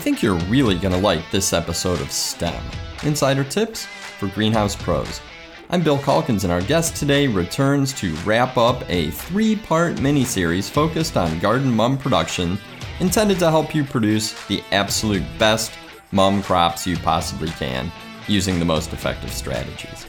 [0.00, 2.64] think you're really going to like this episode of STEM
[3.02, 5.20] Insider Tips for Greenhouse Pros.
[5.68, 10.24] I'm Bill Calkins, and our guest today returns to wrap up a three part mini
[10.24, 12.58] series focused on garden mum production,
[13.00, 15.70] intended to help you produce the absolute best
[16.12, 17.92] mum crops you possibly can
[18.26, 20.06] using the most effective strategies.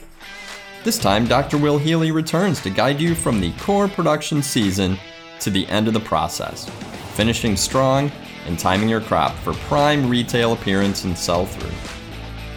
[0.86, 1.58] This time, Dr.
[1.58, 4.98] Will Healy returns to guide you from the core production season
[5.42, 6.70] to the end of the process,
[7.14, 8.10] finishing strong
[8.46, 11.72] and timing your crop for prime retail appearance and sell through.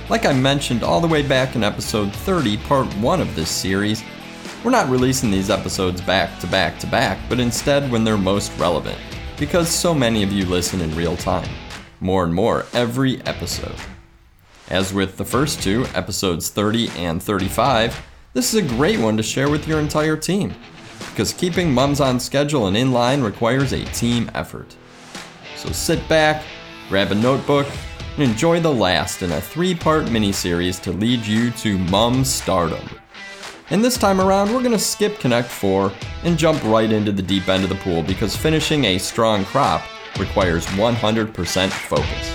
[0.08, 4.02] Like I mentioned all the way back in episode 30, part 1 of this series,
[4.62, 8.56] we're not releasing these episodes back to back to back, but instead when they're most
[8.58, 8.98] relevant,
[9.38, 11.48] because so many of you listen in real time,
[12.00, 13.76] more and more every episode.
[14.70, 18.00] As with the first two, episodes 30 and 35,
[18.32, 20.54] this is a great one to share with your entire team
[21.14, 24.74] because keeping mums on schedule and in line requires a team effort.
[25.64, 26.44] So sit back,
[26.90, 27.66] grab a notebook,
[28.14, 32.22] and enjoy the last in a three part mini series to lead you to mum
[32.22, 32.86] stardom.
[33.70, 35.90] And this time around, we're going to skip Connect 4
[36.24, 39.82] and jump right into the deep end of the pool because finishing a strong crop
[40.18, 42.30] requires 100% focus.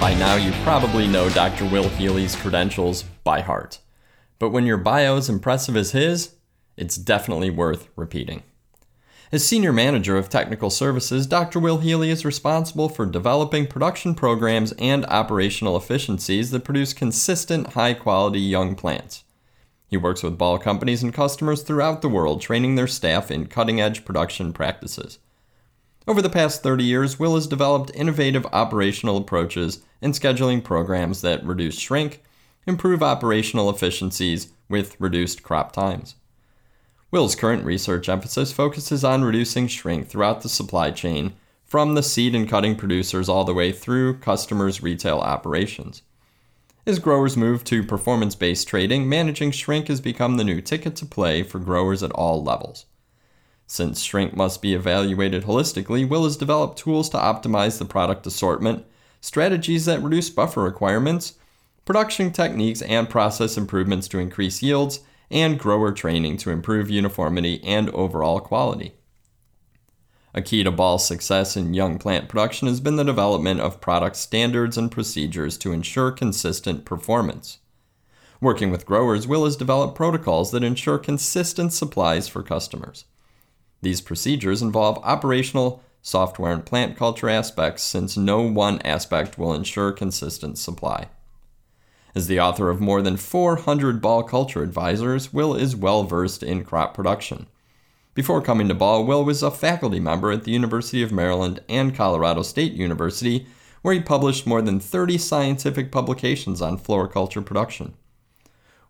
[0.00, 1.66] By now, you probably know Dr.
[1.66, 3.80] Will Healy's credentials by heart.
[4.38, 6.36] But when your bio is impressive as his,
[6.78, 8.44] it's definitely worth repeating.
[9.34, 11.58] As Senior Manager of Technical Services, Dr.
[11.58, 17.94] Will Healy is responsible for developing production programs and operational efficiencies that produce consistent, high
[17.94, 19.24] quality young plants.
[19.88, 23.80] He works with ball companies and customers throughout the world, training their staff in cutting
[23.80, 25.18] edge production practices.
[26.06, 31.44] Over the past 30 years, Will has developed innovative operational approaches and scheduling programs that
[31.44, 32.22] reduce shrink,
[32.68, 36.14] improve operational efficiencies with reduced crop times.
[37.14, 41.34] Will's current research emphasis focuses on reducing shrink throughout the supply chain,
[41.64, 46.02] from the seed and cutting producers all the way through customers' retail operations.
[46.84, 51.06] As growers move to performance based trading, managing shrink has become the new ticket to
[51.06, 52.86] play for growers at all levels.
[53.68, 58.84] Since shrink must be evaluated holistically, Will has developed tools to optimize the product assortment,
[59.20, 61.34] strategies that reduce buffer requirements,
[61.84, 64.98] production techniques and process improvements to increase yields,
[65.34, 68.94] and grower training to improve uniformity and overall quality.
[70.32, 74.16] A key to Ball's success in young plant production has been the development of product
[74.16, 77.58] standards and procedures to ensure consistent performance.
[78.40, 83.04] Working with growers, Will has developed protocols that ensure consistent supplies for customers.
[83.82, 89.92] These procedures involve operational, software, and plant culture aspects since no one aspect will ensure
[89.92, 91.08] consistent supply.
[92.14, 96.64] As the author of more than 400 Ball culture advisors, Will is well versed in
[96.64, 97.46] crop production.
[98.14, 101.94] Before coming to Ball, Will was a faculty member at the University of Maryland and
[101.94, 103.48] Colorado State University,
[103.82, 107.94] where he published more than 30 scientific publications on floriculture production.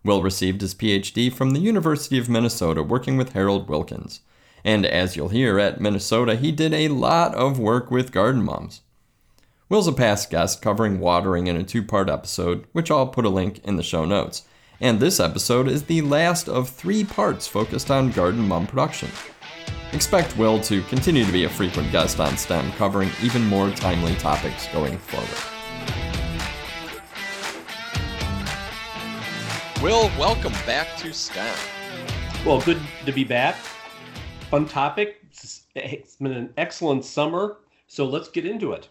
[0.03, 4.19] Will received his PhD from the University of Minnesota working with Harold Wilkins.
[4.63, 8.81] And as you'll hear at Minnesota, he did a lot of work with garden mums.
[9.67, 13.29] Will's a past guest covering watering in a two part episode, which I'll put a
[13.29, 14.43] link in the show notes.
[14.79, 19.09] And this episode is the last of three parts focused on garden mum production.
[19.91, 24.15] Expect Will to continue to be a frequent guest on STEM, covering even more timely
[24.15, 25.29] topics going forward.
[29.81, 31.55] Will, welcome back to STEM.
[32.45, 33.55] Well, good to be back
[34.55, 35.21] fun topic.
[35.75, 38.87] It's been an excellent summer, so let's get into it.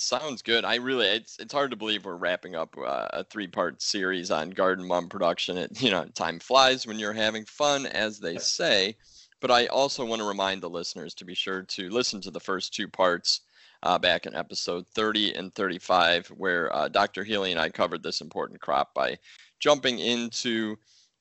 [0.00, 0.64] Sounds good.
[0.64, 4.50] I really, it's it's hard to believe we're wrapping up uh, a three-part series on
[4.50, 5.58] garden mum production.
[5.58, 8.96] It, you know, time flies when you're having fun, as they say.
[9.40, 12.38] But I also want to remind the listeners to be sure to listen to the
[12.38, 13.40] first two parts
[13.82, 17.24] uh, back in episode 30 and 35, where uh, Dr.
[17.24, 19.18] Healy and I covered this important crop by
[19.58, 20.76] jumping into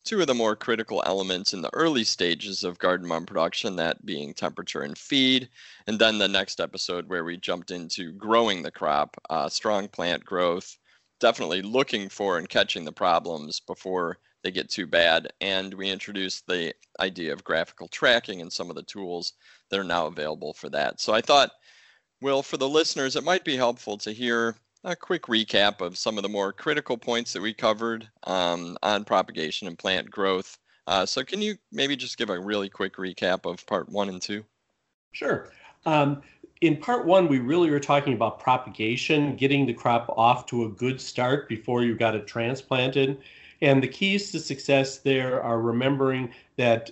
[0.07, 4.06] two of the more critical elements in the early stages of garden mum production, that
[4.06, 5.50] being temperature and feed.
[5.86, 10.24] And then the next episode where we jumped into growing the crop, uh, strong plant
[10.24, 10.77] growth,
[11.19, 15.27] definitely looking for and catching the problems before they get too bad.
[15.42, 19.33] And we introduced the idea of graphical tracking and some of the tools
[19.69, 21.01] that are now available for that.
[21.01, 21.51] So I thought,
[22.21, 26.18] well, for the listeners, it might be helpful to hear a quick recap of some
[26.18, 30.57] of the more critical points that we covered um, on propagation and plant growth.
[30.88, 34.21] Uh, so, can you maybe just give a really quick recap of part one and
[34.21, 34.44] two?
[35.12, 35.51] Sure.
[35.85, 36.21] Um,
[36.62, 40.69] in part one, we really were talking about propagation, getting the crop off to a
[40.69, 43.19] good start before you got it transplanted.
[43.62, 46.91] And the keys to success there are remembering that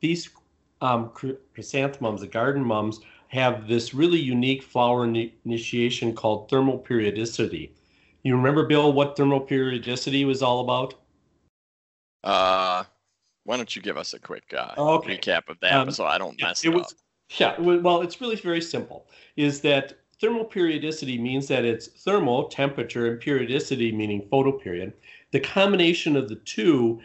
[0.00, 0.30] these
[0.80, 1.10] um,
[1.54, 3.00] chrysanthemums, the garden mums,
[3.32, 7.74] have this really unique flower initiation called thermal periodicity.
[8.22, 10.94] You remember, Bill, what thermal periodicity was all about?
[12.22, 12.84] Uh,
[13.44, 15.16] why don't you give us a quick uh, okay.
[15.16, 16.92] recap of that um, so I don't mess it, it was, up?
[17.38, 19.06] Yeah, well, it's really very simple.
[19.36, 24.92] Is that thermal periodicity means that it's thermal, temperature, and periodicity, meaning photoperiod.
[25.30, 27.00] The combination of the two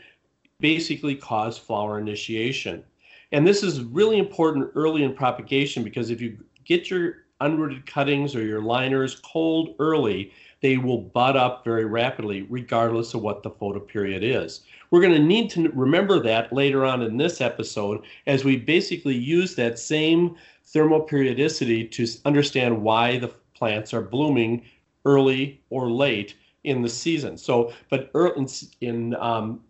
[0.60, 2.84] basically cause flower initiation.
[3.32, 8.36] And this is really important early in propagation because if you get your unrooted cuttings
[8.36, 10.32] or your liners cold early,
[10.62, 14.62] they will bud up very rapidly, regardless of what the photoperiod is.
[14.90, 19.16] We're going to need to remember that later on in this episode as we basically
[19.16, 20.36] use that same
[20.66, 24.64] thermal periodicity to understand why the plants are blooming
[25.06, 27.38] early or late in the season.
[27.38, 28.48] So, but in,
[28.82, 29.62] in um,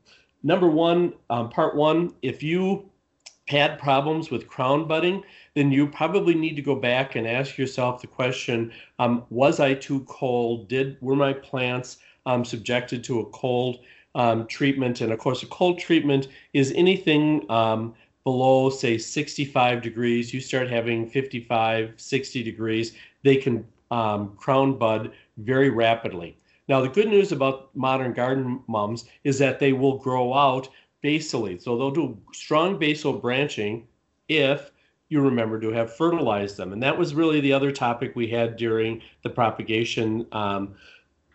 [0.41, 2.89] number one, um, part one, if you
[3.47, 5.23] had problems with crown budding,
[5.55, 9.73] then you probably need to go back and ask yourself the question: um, Was I
[9.73, 10.67] too cold?
[10.67, 13.79] Did were my plants um, subjected to a cold
[14.15, 15.01] um, treatment?
[15.01, 20.33] And of course, a cold treatment is anything um, below, say, 65 degrees.
[20.33, 22.93] You start having 55, 60 degrees.
[23.23, 26.37] They can um, crown bud very rapidly.
[26.67, 30.67] Now, the good news about modern garden mums is that they will grow out
[31.01, 31.59] basally.
[31.59, 33.87] So they'll do strong basal branching
[34.27, 34.71] if
[35.09, 36.73] you remember to have fertilized them.
[36.73, 40.75] And that was really the other topic we had during the propagation um,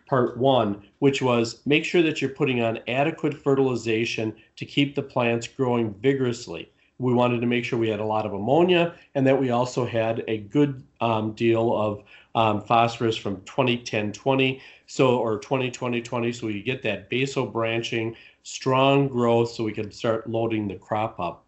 [0.05, 5.01] part one, which was make sure that you're putting on adequate fertilization to keep the
[5.01, 6.69] plants growing vigorously.
[6.99, 9.85] We wanted to make sure we had a lot of ammonia and that we also
[9.85, 12.03] had a good um, deal of
[12.35, 18.15] um, phosphorus from 2010 20 so or 2020 20 so we get that basal branching
[18.43, 21.45] strong growth so we can start loading the crop up.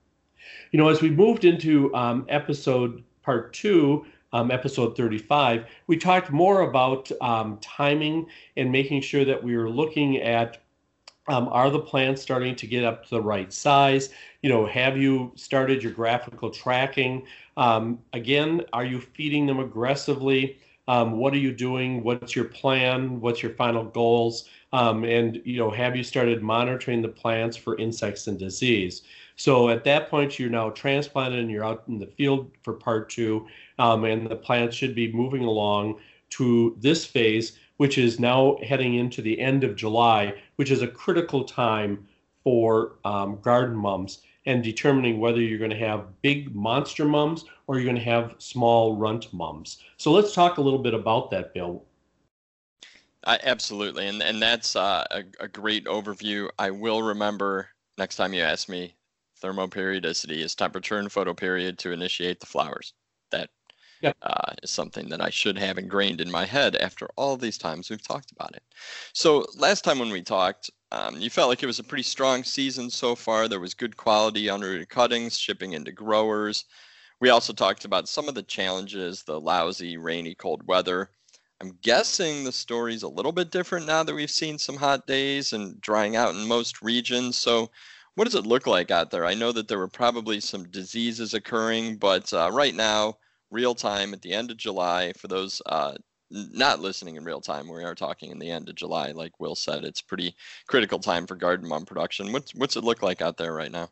[0.71, 6.31] You know, as we moved into um, episode part two, um, episode 35, we talked
[6.31, 8.27] more about um, timing
[8.57, 10.61] and making sure that we were looking at
[11.27, 14.09] um, are the plants starting to get up to the right size?
[14.41, 17.25] You know, have you started your graphical tracking?
[17.57, 20.59] Um, again, are you feeding them aggressively?
[20.87, 22.03] Um, what are you doing?
[22.03, 23.19] What's your plan?
[23.21, 24.47] What's your final goals?
[24.75, 29.03] Um, and you know, have you started monitoring the plants for insects and disease?
[29.37, 33.09] So at that point, you're now transplanted and you're out in the field for part
[33.09, 33.47] two,
[33.79, 35.99] um, and the plants should be moving along
[36.31, 40.87] to this phase, which is now heading into the end of July, which is a
[40.87, 42.05] critical time
[42.43, 47.75] for um, garden mums and determining whether you're going to have big monster mums or
[47.75, 49.81] you're going to have small runt mums.
[49.95, 51.81] So let's talk a little bit about that, Bill.
[53.25, 56.47] Uh, absolutely, and and that's uh, a, a great overview.
[56.59, 58.95] I will remember next time you ask me.
[59.43, 62.93] Thermoperiodicity is temperature and photoperiod to initiate the flowers.
[63.31, 63.49] That
[64.01, 64.15] yep.
[64.21, 67.89] uh, is something that I should have ingrained in my head after all these times
[67.89, 68.63] we've talked about it.
[69.13, 72.43] So last time when we talked, um, you felt like it was a pretty strong
[72.43, 73.47] season so far.
[73.47, 76.65] There was good quality unrooted cuttings shipping into growers.
[77.19, 81.09] We also talked about some of the challenges, the lousy, rainy, cold weather.
[81.61, 85.53] I'm guessing the story's a little bit different now that we've seen some hot days
[85.53, 87.37] and drying out in most regions.
[87.37, 87.71] So,
[88.15, 89.25] what does it look like out there?
[89.25, 93.17] I know that there were probably some diseases occurring, but uh, right now,
[93.51, 95.95] real time at the end of July, for those uh,
[96.31, 97.67] not listening in real time.
[97.67, 99.83] We are talking in the end of July, like Will said.
[99.83, 100.35] It's pretty
[100.67, 102.31] critical time for garden mum production.
[102.31, 103.89] What's what's it look like out there right now?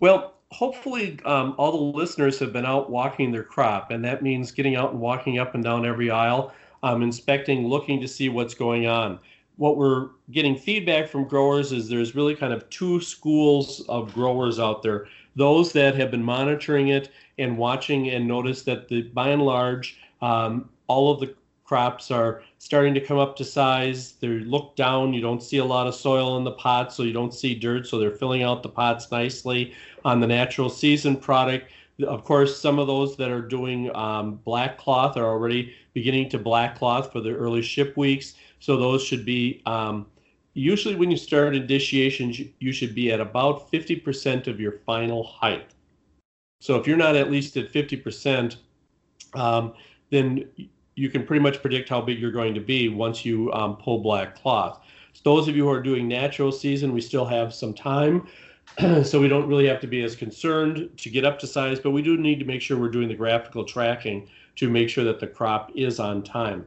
[0.00, 4.50] Well, hopefully, um, all the listeners have been out walking their crop, and that means
[4.50, 6.52] getting out and walking up and down every aisle,
[6.84, 9.18] um, inspecting, looking to see what's going on.
[9.56, 14.60] What we're getting feedback from growers is there's really kind of two schools of growers
[14.60, 15.06] out there.
[15.34, 19.98] Those that have been monitoring it and watching and notice that the by and large,
[20.20, 24.12] um, all of the crops are starting to come up to size.
[24.20, 25.14] They're looked down.
[25.14, 27.86] You don't see a lot of soil in the pots, so you don't see dirt.
[27.86, 29.72] So they're filling out the pots nicely
[30.04, 31.70] on the natural season product.
[32.06, 36.38] Of course, some of those that are doing um, black cloth are already beginning to
[36.38, 38.34] black cloth for the early ship weeks.
[38.60, 40.06] So those should be um,
[40.54, 45.70] usually when you start initiations, you should be at about 50% of your final height.
[46.60, 48.56] So if you're not at least at 50%,
[49.34, 49.74] um,
[50.10, 50.48] then
[50.94, 53.98] you can pretty much predict how big you're going to be once you um, pull
[53.98, 54.80] black cloth.
[55.12, 58.26] So those of you who are doing natural season, we still have some time.
[59.04, 61.90] so we don't really have to be as concerned to get up to size, but
[61.90, 65.20] we do need to make sure we're doing the graphical tracking to make sure that
[65.20, 66.66] the crop is on time.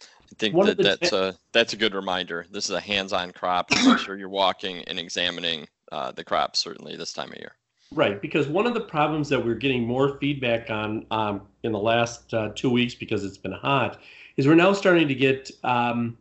[0.00, 2.46] I think One that that's a that's a good reminder.
[2.50, 3.70] This is a hands-on crop.
[3.70, 7.52] Make sure you're walking and examining uh, the crop certainly this time of year.
[7.94, 11.78] Right, because one of the problems that we're getting more feedback on um, in the
[11.78, 14.00] last uh, two weeks because it's been hot
[14.38, 16.16] is we're now starting to get um,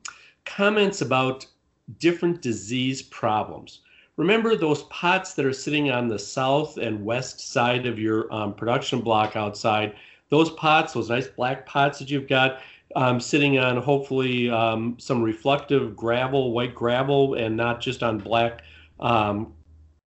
[0.45, 1.45] comments about
[1.97, 3.79] different disease problems.
[4.17, 8.53] Remember those pots that are sitting on the south and west side of your um,
[8.53, 9.95] production block outside?
[10.31, 12.61] Those pots, those nice black pots that you've got
[12.95, 18.63] um, sitting on hopefully um, some reflective gravel, white gravel, and not just on black
[18.99, 19.53] um,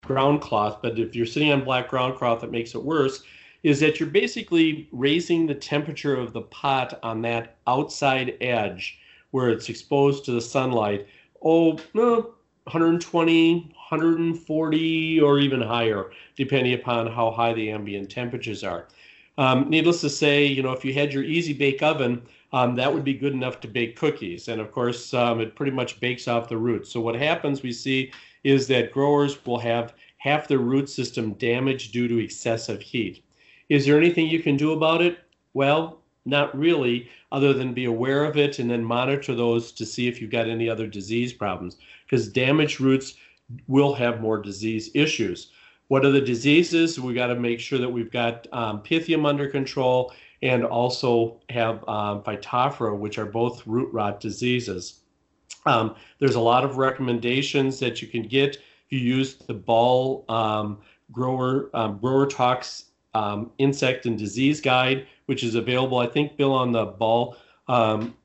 [0.05, 0.79] ground cloth.
[0.81, 3.23] But if you're sitting on black ground cloth, it makes it worse.
[3.63, 8.99] Is that you're basically raising the temperature of the pot on that outside edge
[9.31, 11.07] where it's exposed to the sunlight.
[11.43, 18.87] Oh, no, 120, 140, or even higher, depending upon how high the ambient temperatures are.
[19.37, 22.21] Um, needless to say, you know, if you had your easy bake oven,
[22.53, 24.47] um, that would be good enough to bake cookies.
[24.47, 26.89] And of course, um, it pretty much bakes off the roots.
[26.89, 28.11] So what happens we see
[28.43, 33.23] is that growers will have half their root system damaged due to excessive heat.
[33.69, 35.19] Is there anything you can do about it?
[35.53, 40.07] Well, not really, other than be aware of it and then monitor those to see
[40.07, 41.77] if you've got any other disease problems.
[42.05, 43.15] Because damaged roots
[43.67, 45.51] will have more disease issues.
[45.87, 46.99] What are the diseases?
[46.99, 51.87] We got to make sure that we've got um, Pythium under control and also have
[51.87, 55.01] um, Phytophthora, which are both root rot diseases.
[55.65, 60.25] Um, there's a lot of recommendations that you can get if you use the Ball
[60.29, 60.79] um,
[61.11, 66.53] Grower um, Grower Talks um, Insect and Disease Guide, which is available, I think, Bill,
[66.53, 67.37] on the Ball
[67.67, 68.15] um,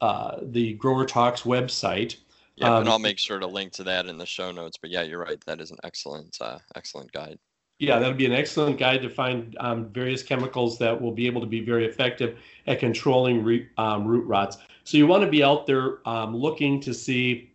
[0.00, 2.16] uh, the Grower Talks website.
[2.62, 4.76] Yeah, and I'll make sure to link to that in the show notes.
[4.80, 5.42] But yeah, you're right.
[5.46, 7.38] That is an excellent, uh, excellent guide.
[7.78, 11.26] Yeah, that would be an excellent guide to find um, various chemicals that will be
[11.26, 12.38] able to be very effective
[12.68, 14.58] at controlling re, um, root rots.
[14.84, 17.50] So you want to be out there um, looking to see,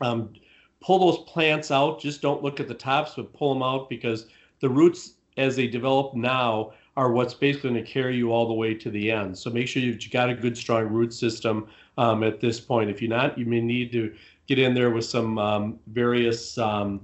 [0.00, 0.32] um,
[0.80, 2.00] pull those plants out.
[2.00, 4.26] Just don't look at the tops, but pull them out because
[4.58, 8.54] the roots, as they develop now, are what's basically going to carry you all the
[8.54, 9.38] way to the end.
[9.38, 12.90] So make sure you've got a good, strong root system um, at this point.
[12.90, 14.12] If you're not, you may need to
[14.48, 16.98] get in there with some um, various uh,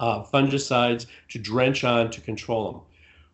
[0.00, 2.80] fungicides to drench on to control them.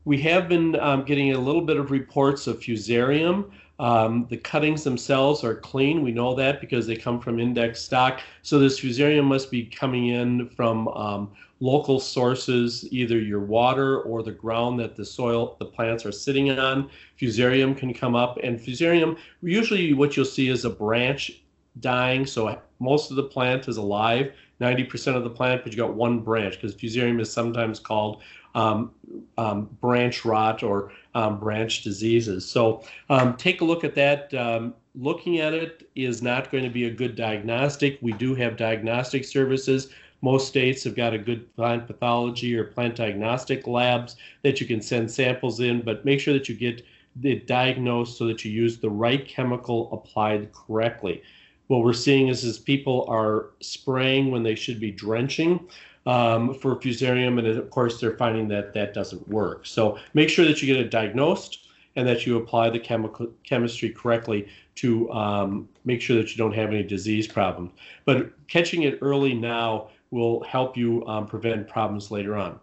[0.05, 3.51] We have been um, getting a little bit of reports of fusarium.
[3.79, 6.03] Um, the cuttings themselves are clean.
[6.03, 8.21] We know that because they come from index stock.
[8.43, 14.23] So this fusarium must be coming in from um, local sources, either your water or
[14.23, 16.91] the ground that the soil, the plants are sitting on.
[17.19, 21.41] Fusarium can come up, and fusarium, usually what you'll see is a branch
[21.79, 22.27] dying.
[22.27, 24.33] So most of the plant is alive.
[24.61, 28.23] 90% of the plant, but you got one branch because fusarium is sometimes called
[28.55, 28.91] um,
[29.39, 32.45] um, branch rot or um, branch diseases.
[32.49, 34.35] So um, take a look at that.
[34.35, 37.99] Um, looking at it is not going to be a good diagnostic.
[38.03, 39.89] We do have diagnostic services.
[40.21, 44.83] Most states have got a good plant pathology or plant diagnostic labs that you can
[44.83, 46.85] send samples in, but make sure that you get
[47.23, 51.23] it diagnosed so that you use the right chemical applied correctly
[51.71, 55.69] what we're seeing is, is people are spraying when they should be drenching
[56.05, 59.65] um, for fusarium, and of course they're finding that that doesn't work.
[59.65, 63.91] So make sure that you get it diagnosed and that you apply the chemical chemistry
[63.91, 67.71] correctly to um, make sure that you don't have any disease problems.
[68.05, 72.59] But catching it early now will help you um, prevent problems later on.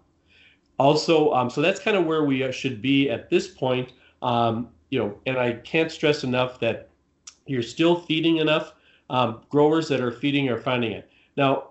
[0.80, 3.94] Also, um, so that's kind of where we should be at this point.
[4.22, 6.90] Um, you know, and I can't stress enough that
[7.46, 8.74] you're still feeding enough
[9.10, 11.10] um, growers that are feeding are finding it.
[11.36, 11.70] Now,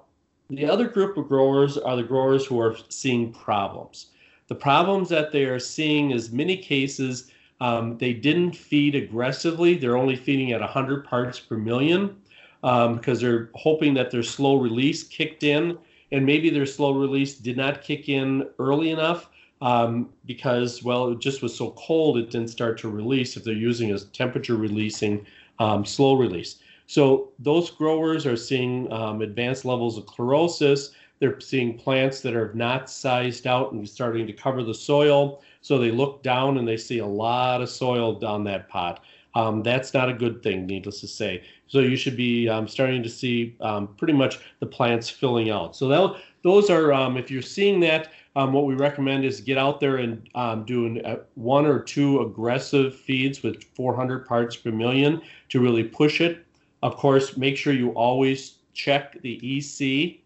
[0.49, 4.07] the other group of growers are the growers who are seeing problems.
[4.49, 9.76] The problems that they are seeing is many cases um, they didn't feed aggressively.
[9.76, 12.16] They're only feeding at 100 parts per million
[12.62, 15.78] um, because they're hoping that their slow release kicked in,
[16.12, 19.31] and maybe their slow release did not kick in early enough
[19.62, 23.55] um, because, well, it just was so cold it didn't start to release if they're
[23.55, 25.26] using a temperature releasing
[25.59, 26.57] um, slow release.
[26.87, 30.90] So those growers are seeing um, advanced levels of chlorosis.
[31.19, 35.43] They're seeing plants that are not sized out and starting to cover the soil.
[35.62, 39.02] So they look down and they see a lot of soil down that pot.
[39.35, 41.43] Um, that's not a good thing, needless to say.
[41.66, 45.76] So you should be um, starting to see um, pretty much the plants filling out.
[45.76, 49.81] So those are, um, if you're seeing that, um, what we recommend is get out
[49.81, 50.23] there and
[50.66, 55.85] do an, uh, one or two aggressive feeds with 400 parts per million to really
[55.85, 56.45] push it.
[56.83, 60.21] Of course, make sure you always check the EC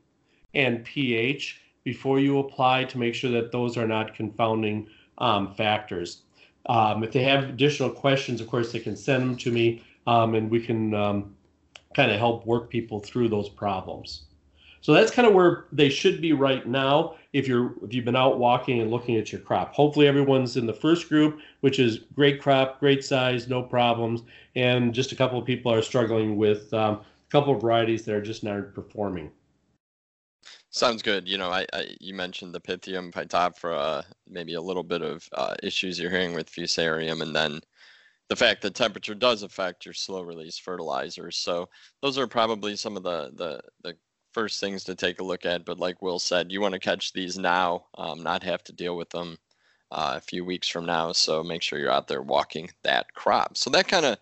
[0.54, 4.88] and pH before you apply to make sure that those are not confounding
[5.18, 6.22] um, factors.
[6.66, 10.34] Um, if they have additional questions, of course, they can send them to me um,
[10.34, 11.34] and we can um,
[11.94, 14.24] kind of help work people through those problems.
[14.82, 18.16] So that's kind of where they should be right now if you're if you've been
[18.16, 19.74] out walking and looking at your crop.
[19.74, 24.22] Hopefully everyone's in the first group, which is great crop, great size, no problems,
[24.56, 28.14] and just a couple of people are struggling with um, a couple of varieties that
[28.14, 29.30] are just not performing.
[30.70, 31.28] Sounds good.
[31.28, 35.56] You know, I, I you mentioned the Pythium phytophthora, maybe a little bit of uh,
[35.62, 37.60] issues you're hearing with Fusarium, and then
[38.28, 41.36] the fact that temperature does affect your slow release fertilizers.
[41.36, 41.68] So
[42.00, 43.96] those are probably some of the the the
[44.32, 45.64] first things to take a look at.
[45.64, 48.96] But like Will said, you want to catch these now, um, not have to deal
[48.96, 49.38] with them
[49.90, 51.12] uh, a few weeks from now.
[51.12, 53.56] So make sure you're out there walking that crop.
[53.56, 54.18] So that kind of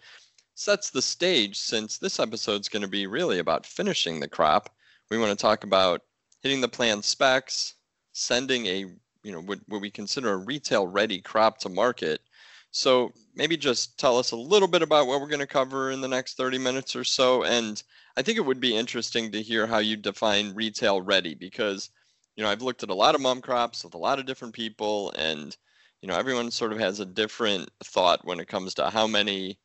[0.55, 4.71] sets the stage since this episode is going to be really about finishing the crop.
[5.11, 6.03] We want to talk about
[6.43, 7.75] hitting the plan specs,
[8.13, 8.87] sending a
[9.25, 12.21] you know what, what we consider a retail ready crop to market.
[12.71, 16.01] So maybe just tell us a little bit about what we're going to cover in
[16.01, 17.45] the next 30 minutes or so.
[17.45, 17.83] And
[18.17, 21.91] I think it would be interesting to hear how you define retail ready because
[22.37, 24.55] you know I've looked at a lot of mum crops with a lot of different
[24.55, 25.57] people and
[26.03, 29.59] you know everyone sort of has a different thought when it comes to how many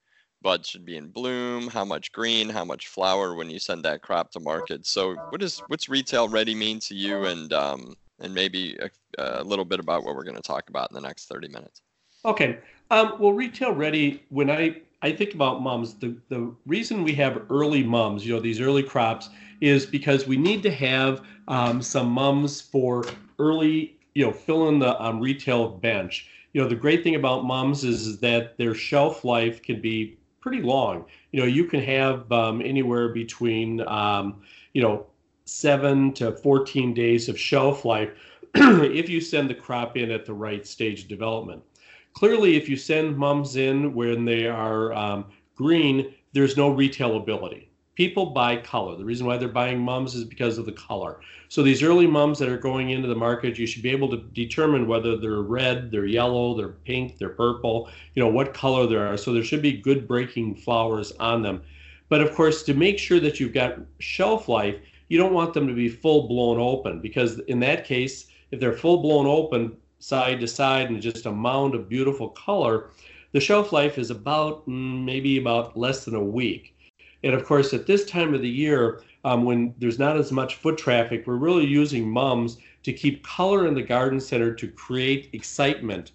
[0.43, 4.01] buds should be in bloom, how much green, how much flower when you send that
[4.01, 4.86] crop to market.
[4.86, 9.43] So, what does what's retail ready mean to you, and um, and maybe a, a
[9.43, 11.81] little bit about what we're going to talk about in the next 30 minutes.
[12.25, 12.60] Okay.
[12.89, 14.24] Um, well, retail ready.
[14.30, 18.39] When I I think about mums, the the reason we have early mums, you know,
[18.39, 19.30] these early crops,
[19.62, 23.06] is because we need to have um, some mums for
[23.39, 26.30] early, you know, fill in the um, retail bench.
[26.53, 30.18] You know, the great thing about mums is, is that their shelf life can be
[30.39, 31.06] pretty long.
[31.32, 35.08] You know, you can have um, anywhere between, um, you know,
[35.46, 38.12] seven to 14 days of shelf life
[38.56, 41.63] if you send the crop in at the right stage of development.
[42.13, 48.27] Clearly, if you send mums in when they are um, green, there's no retailability people
[48.27, 48.96] buy color.
[48.96, 51.20] The reason why they're buying mums is because of the color.
[51.50, 54.17] So these early mums that are going into the market, you should be able to
[54.34, 58.96] determine whether they're red, they're yellow, they're pink, they're purple, you know, what color they
[58.96, 59.18] are.
[59.18, 61.61] So there should be good breaking flowers on them.
[62.09, 64.75] But of course, to make sure that you've got shelf life,
[65.09, 68.74] you don't want them to be full blown open because in that case, if they're
[68.74, 72.89] full blown open side to side and just a mound of beautiful color,
[73.31, 76.75] the shelf life is about mm, maybe about less than a week.
[77.24, 80.55] And of course, at this time of the year, um, when there's not as much
[80.55, 85.29] foot traffic, we're really using mums to keep color in the garden center to create
[85.31, 86.11] excitement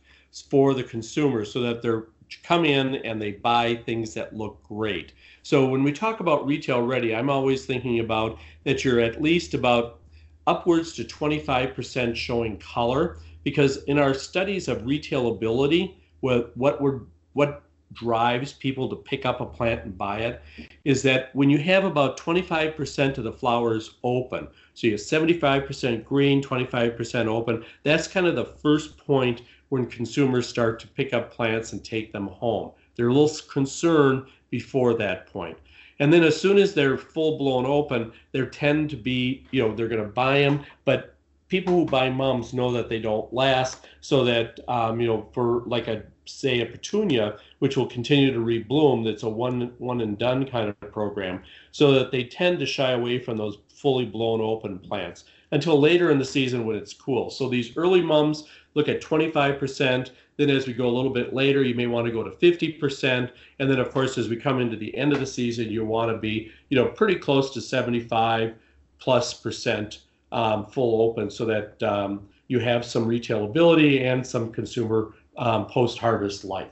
[0.50, 2.08] for the consumer so that they're
[2.42, 5.14] come in and they buy things that look great.
[5.42, 9.54] So when we talk about retail ready, I'm always thinking about that you're at least
[9.54, 10.00] about
[10.46, 13.16] upwards to 25% showing color
[13.48, 17.00] because in our studies of retailability, what what we're
[17.32, 17.62] what
[17.94, 20.42] drives people to pick up a plant and buy it
[20.84, 26.04] is that when you have about 25% of the flowers open, so you have 75%
[26.04, 31.32] green, 25% open, that's kind of the first point when consumers start to pick up
[31.32, 32.70] plants and take them home.
[32.94, 35.56] They're a little concerned before that point.
[36.00, 39.74] And then as soon as they're full blown open, they tend to be, you know,
[39.74, 41.17] they're going to buy them, but
[41.48, 45.62] people who buy mums know that they don't last so that um, you know for
[45.66, 50.18] like a say a petunia which will continue to rebloom that's a one one and
[50.18, 54.40] done kind of program so that they tend to shy away from those fully blown
[54.40, 57.30] open plants until later in the season when it's cool.
[57.30, 61.62] So these early mums look at 25% then as we go a little bit later
[61.62, 64.76] you may want to go to 50% and then of course as we come into
[64.76, 68.54] the end of the season you want to be you know pretty close to 75
[68.98, 70.00] plus percent
[70.32, 76.44] um, full open so that um, you have some retailability and some consumer um, post-harvest
[76.44, 76.70] life.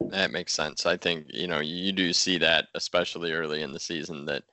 [0.00, 0.86] That makes sense.
[0.86, 4.44] I think you know you do see that, especially early in the season, that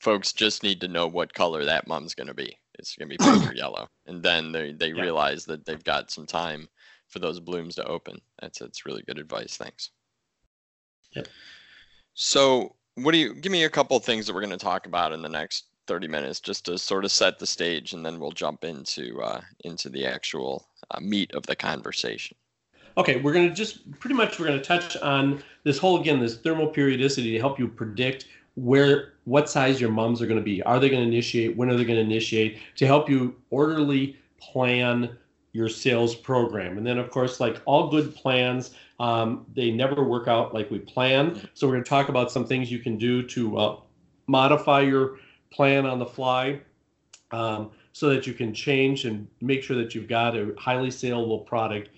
[0.00, 2.56] folks just need to know what color that mum's going to be.
[2.78, 5.02] It's going to be pink or yellow, and then they they yeah.
[5.02, 6.68] realize that they've got some time
[7.08, 8.20] for those blooms to open.
[8.40, 9.56] That's that's really good advice.
[9.56, 9.90] Thanks.
[11.14, 11.28] Yep.
[12.14, 15.12] So, what do you give me a couple things that we're going to talk about
[15.12, 18.30] in the next 30 minutes just to sort of set the stage and then we'll
[18.30, 22.36] jump into uh, into the actual uh, meat of the conversation.
[22.98, 26.20] Okay we're going to just pretty much we're going to touch on this whole again
[26.20, 30.44] this thermal periodicity to help you predict where what size your mums are going to
[30.44, 30.62] be.
[30.62, 31.56] Are they going to initiate?
[31.56, 32.58] When are they going to initiate?
[32.76, 35.16] To help you orderly plan
[35.52, 36.76] your sales program.
[36.78, 40.78] And then of course like all good plans um, they never work out like we
[40.78, 43.76] plan so we're going to talk about some things you can do to uh,
[44.26, 45.18] modify your
[45.56, 46.60] plan on the fly
[47.30, 51.38] um, so that you can change and make sure that you've got a highly saleable
[51.40, 51.88] product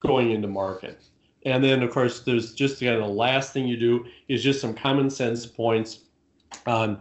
[0.00, 1.02] going into market.
[1.46, 4.74] And then, of course, there's just again, the last thing you do is just some
[4.74, 6.00] common sense points
[6.66, 7.00] on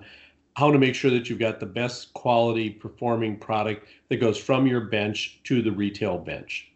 [0.55, 4.65] how to make sure that you've got the best quality performing product that goes from
[4.65, 6.71] your bench to the retail bench.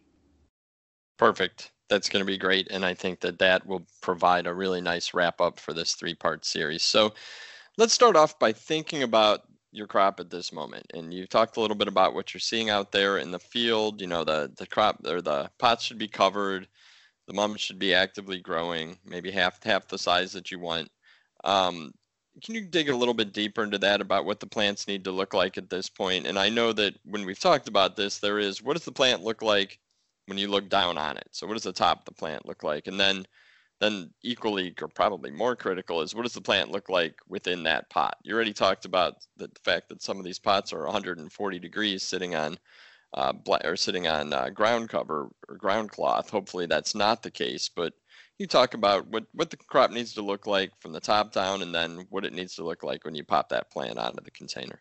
[1.18, 1.72] Perfect.
[1.88, 2.68] That's going to be great.
[2.70, 6.14] And I think that that will provide a really nice wrap up for this three
[6.14, 6.82] part series.
[6.82, 7.14] So
[7.78, 10.86] let's start off by thinking about your crop at this moment.
[10.94, 14.00] And you talked a little bit about what you're seeing out there in the field.
[14.00, 16.66] You know, the, the crop or the pots should be covered.
[17.26, 20.88] The mums should be actively growing, maybe half half the size that you want.
[21.44, 21.92] Um,
[22.42, 25.10] can you dig a little bit deeper into that about what the plants need to
[25.10, 26.26] look like at this point?
[26.26, 29.22] And I know that when we've talked about this, there is what does the plant
[29.22, 29.78] look like
[30.26, 31.28] when you look down on it?
[31.32, 32.86] So what does the top of the plant look like?
[32.86, 33.26] And then
[33.80, 37.90] then equally or probably more critical is what does the plant look like within that
[37.90, 38.16] pot?
[38.22, 42.34] You already talked about the, fact that some of these pots are 140 degrees sitting
[42.34, 42.58] on
[43.14, 43.32] uh,
[43.64, 46.30] or sitting on uh, ground cover or ground cloth.
[46.30, 47.92] Hopefully that's not the case, but
[48.38, 51.62] you talk about what, what the crop needs to look like from the top down
[51.62, 54.24] and then what it needs to look like when you pop that plant out of
[54.24, 54.80] the container.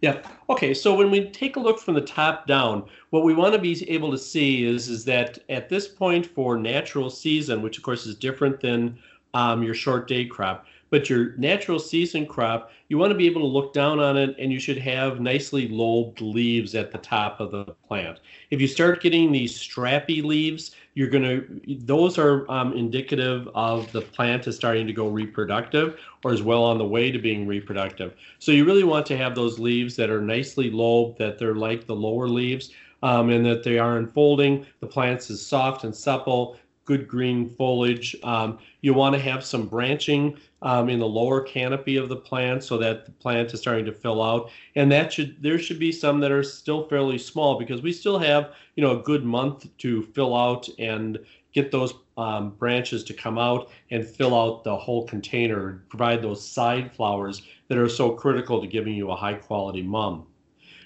[0.00, 0.22] Yeah.
[0.48, 0.72] Okay.
[0.72, 3.88] So when we take a look from the top down, what we want to be
[3.90, 8.06] able to see is is that at this point for natural season, which of course
[8.06, 8.98] is different than
[9.34, 13.42] um, your short day crop, but your natural season crop, you want to be able
[13.42, 17.38] to look down on it and you should have nicely lobed leaves at the top
[17.38, 18.20] of the plant.
[18.50, 23.90] If you start getting these strappy leaves, you're going to, those are um, indicative of
[23.90, 27.46] the plant is starting to go reproductive or is well on the way to being
[27.46, 28.14] reproductive.
[28.38, 31.86] So you really want to have those leaves that are nicely lobed, that they're like
[31.86, 32.72] the lower leaves.
[33.02, 34.66] Um, and that they are unfolding.
[34.80, 36.58] The plants is soft and supple
[36.90, 38.16] good green foliage.
[38.24, 42.64] Um, you want to have some branching um, in the lower canopy of the plant
[42.64, 44.50] so that the plant is starting to fill out.
[44.74, 48.18] And that should there should be some that are still fairly small because we still
[48.18, 51.16] have you know a good month to fill out and
[51.52, 56.22] get those um, branches to come out and fill out the whole container, and provide
[56.22, 60.26] those side flowers that are so critical to giving you a high quality mum.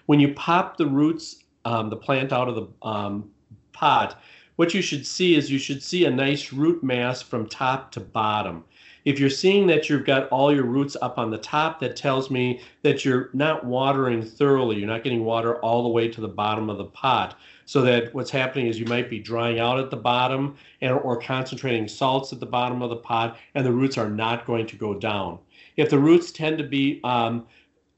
[0.05, 3.31] When you pop the roots, um, the plant out of the um,
[3.73, 4.21] pot,
[4.57, 8.01] what you should see is you should see a nice root mass from top to
[8.01, 8.65] bottom.
[9.05, 12.31] If you're seeing that you've got all your roots up on the top, that tells
[12.31, 14.77] me that you're not watering thoroughly.
[14.77, 17.39] You're not getting water all the way to the bottom of the pot.
[17.67, 21.19] So that what's happening is you might be drying out at the bottom and or
[21.21, 24.77] concentrating salts at the bottom of the pot, and the roots are not going to
[24.77, 25.39] go down.
[25.77, 27.47] If the roots tend to be um,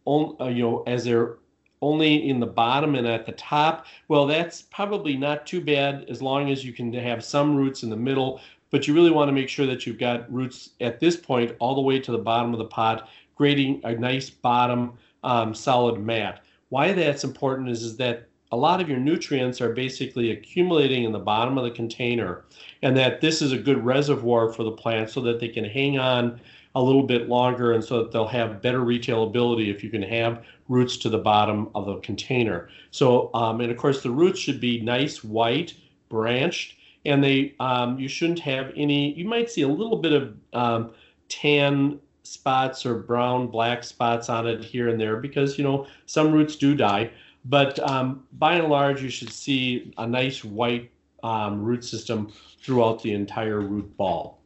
[0.07, 1.37] uh, you know, as they're
[1.82, 6.22] only in the bottom and at the top, well, that's probably not too bad as
[6.22, 8.40] long as you can have some roots in the middle.
[8.70, 11.74] But you really want to make sure that you've got roots at this point all
[11.74, 16.42] the way to the bottom of the pot, creating a nice bottom um, solid mat.
[16.70, 21.12] Why that's important is, is that a lot of your nutrients are basically accumulating in
[21.12, 22.44] the bottom of the container,
[22.82, 25.98] and that this is a good reservoir for the plant so that they can hang
[25.98, 26.40] on
[26.76, 30.44] a little bit longer and so that they'll have better retailability if you can have
[30.68, 32.68] roots to the bottom of the container.
[32.90, 35.72] So, um, and of course, the roots should be nice, white,
[36.10, 36.74] branched,
[37.06, 39.14] and they um, you shouldn't have any.
[39.14, 40.90] You might see a little bit of um,
[41.30, 46.30] tan spots or brown, black spots on it here and there because you know some
[46.30, 47.10] roots do die.
[47.46, 50.90] But um, by and large, you should see a nice white
[51.22, 54.40] um, root system throughout the entire root ball.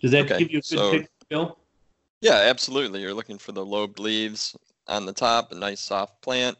[0.00, 1.58] Does that okay, give you a good so, picture, Bill?
[2.20, 3.00] Yeah, absolutely.
[3.00, 6.56] You're looking for the lobed leaves on the top, a nice soft plant,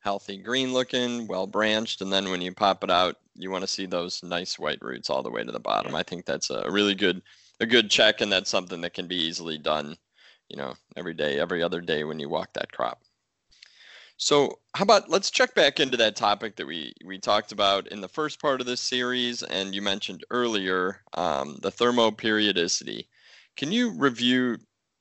[0.00, 3.68] healthy green looking, well branched, and then when you pop it out, you want to
[3.68, 5.94] see those nice white roots all the way to the bottom.
[5.94, 7.22] I think that's a really good
[7.60, 9.96] a good check, and that's something that can be easily done,
[10.48, 13.00] you know, every day, every other day when you walk that crop.
[14.16, 18.00] So how about let's check back into that topic that we we talked about in
[18.00, 23.06] the first part of this series, and you mentioned earlier um, the thermoperiodicity.
[23.56, 24.58] Can you review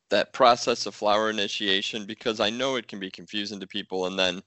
[0.10, 4.17] that process of flower initiation because I know it can be confusing to people, and
[4.17, 4.41] then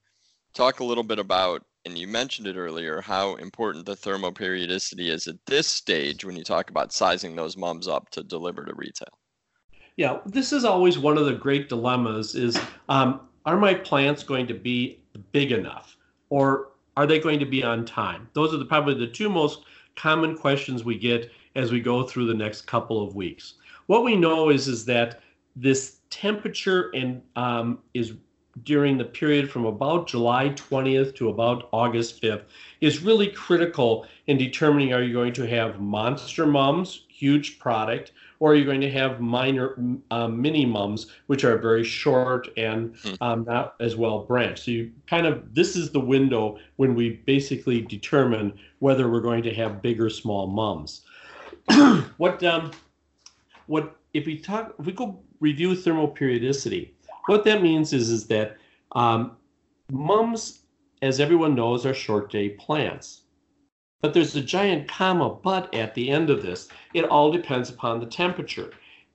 [0.55, 5.29] talk a little bit about and you mentioned it earlier how important the thermoperiodicity is
[5.29, 9.21] at this stage when you talk about sizing those mums up to deliver to retail.
[9.97, 14.47] Yeah, this is always one of the great dilemmas is um, are my plants going
[14.49, 15.01] to be
[15.33, 15.97] big enough
[16.29, 18.29] or are they going to be on time?
[18.33, 19.61] Those are the, probably the two most
[19.95, 23.55] common questions we get as we go through the next couple of weeks.
[23.87, 25.21] What we know is, is that
[25.55, 28.13] this temperature and um, is
[28.65, 32.45] during the period from about July 20th to about August 5th
[32.81, 38.55] is really critical in determining are you going to have monster mums, huge product, or
[38.55, 39.77] you're going to have minor
[40.11, 43.15] um, mini mums, which are very short and hmm.
[43.21, 44.65] um, not as well branched.
[44.65, 49.43] So you kind of this is the window when we basically determine whether we're going
[49.45, 51.03] to have big or small mums.
[52.17, 52.73] what um,
[53.67, 56.91] what if we talk if we go review thermoperiodicity.
[57.27, 58.57] What that means is, is that
[58.93, 59.37] um,
[59.91, 60.61] mums,
[61.03, 63.23] as everyone knows, are short day plants.
[64.01, 66.69] But there's a giant comma but at the end of this.
[66.95, 68.73] It all depends upon the temperature.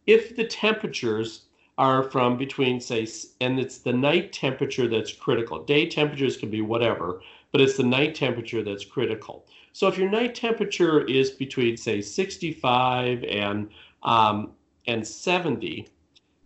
[0.08, 1.44] If the temperatures
[1.78, 3.08] are from between, say,
[3.40, 5.64] and it's the night temperature that's critical.
[5.64, 9.46] Day temperatures can be whatever, but it's the night temperature that's critical.
[9.74, 13.70] So if your night temperature is between, say, 65 and
[14.04, 14.52] um,
[14.88, 15.88] and 70,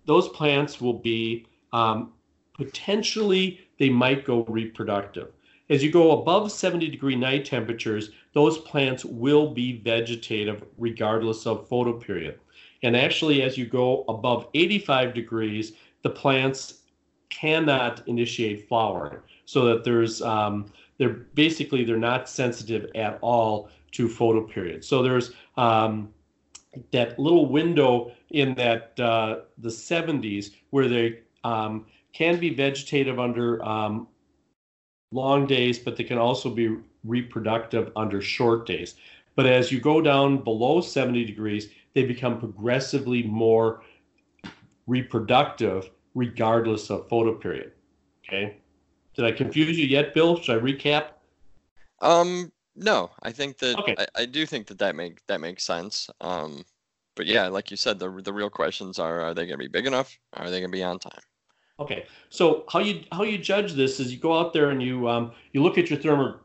[0.05, 2.13] those plants will be um,
[2.53, 5.31] potentially they might go reproductive.
[5.69, 11.67] As you go above 70 degree night temperatures, those plants will be vegetative regardless of
[11.67, 12.35] photoperiod.
[12.83, 15.73] And actually, as you go above 85 degrees,
[16.03, 16.81] the plants
[17.29, 19.17] cannot initiate flowering.
[19.45, 24.83] So that there's, um, they're basically, they're not sensitive at all to photoperiod.
[24.83, 26.13] So there's um,
[26.91, 33.63] that little window in that uh, the 70s where they um, can be vegetative under
[33.63, 34.07] um,
[35.11, 38.95] long days, but they can also be reproductive under short days.
[39.35, 43.83] But as you go down below 70 degrees, they become progressively more
[44.87, 47.71] reproductive regardless of photoperiod.
[48.27, 48.57] Okay.
[49.15, 50.39] Did I confuse you yet, Bill?
[50.39, 51.07] Should I recap?
[52.01, 53.95] Um, no, I think that okay.
[53.97, 56.09] I, I do think that that make that makes sense.
[56.19, 56.65] Um,
[57.15, 59.69] but yeah, like you said, the the real questions are: Are they going to be
[59.69, 60.17] big enough?
[60.33, 61.21] Are they going to be on time?
[61.77, 65.09] Okay, so how you how you judge this is you go out there and you
[65.09, 66.39] um, you look at your thermo,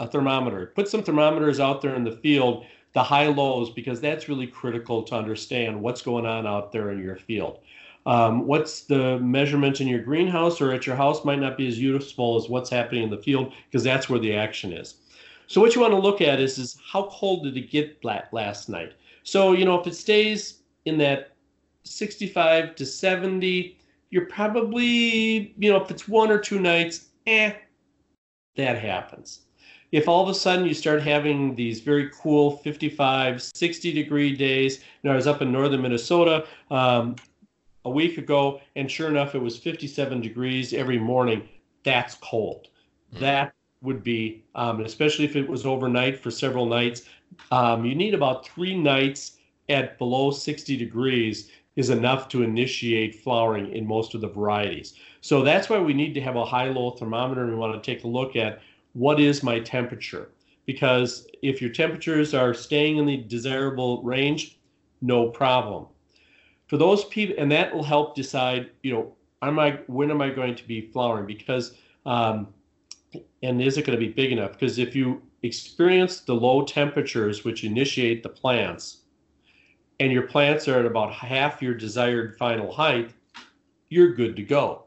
[0.00, 0.72] a thermometer.
[0.74, 5.04] Put some thermometers out there in the field, the high lows, because that's really critical
[5.04, 7.60] to understand what's going on out there in your field.
[8.06, 11.78] Um, what's the measurement in your greenhouse or at your house might not be as
[11.78, 14.96] useful as what's happening in the field because that's where the action is.
[15.46, 18.68] So what you want to look at is, is how cold did it get last
[18.68, 18.94] night?
[19.22, 21.36] So, you know, if it stays in that
[21.84, 23.78] 65 to 70,
[24.12, 27.52] you're probably, you know, if it's one or two nights, eh,
[28.56, 29.40] that happens.
[29.90, 34.78] If all of a sudden you start having these very cool 55, 60 degree days,
[34.78, 37.16] you know, I was up in northern Minnesota um,
[37.86, 41.48] a week ago, and sure enough, it was 57 degrees every morning.
[41.82, 42.68] That's cold.
[43.14, 43.20] Mm-hmm.
[43.20, 47.02] That would be, um, especially if it was overnight for several nights,
[47.50, 49.38] um, you need about three nights
[49.70, 54.94] at below 60 degrees is enough to initiate flowering in most of the varieties.
[55.20, 58.08] So that's why we need to have a high-low thermometer we want to take a
[58.08, 58.60] look at
[58.92, 60.30] what is my temperature.
[60.66, 64.58] Because if your temperatures are staying in the desirable range,
[65.00, 65.86] no problem.
[66.66, 70.30] For those people, and that will help decide, you know, am I, when am I
[70.30, 71.26] going to be flowering?
[71.26, 71.74] Because,
[72.06, 72.48] um,
[73.42, 74.52] and is it going to be big enough?
[74.52, 78.98] Because if you experience the low temperatures which initiate the plants,
[80.02, 83.12] and your plants are at about half your desired final height,
[83.88, 84.82] you're good to go.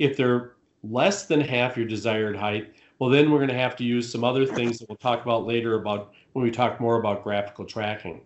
[0.00, 3.84] If they're less than half your desired height, well, then we're going to have to
[3.84, 7.22] use some other things that we'll talk about later about when we talk more about
[7.22, 8.22] graphical tracking.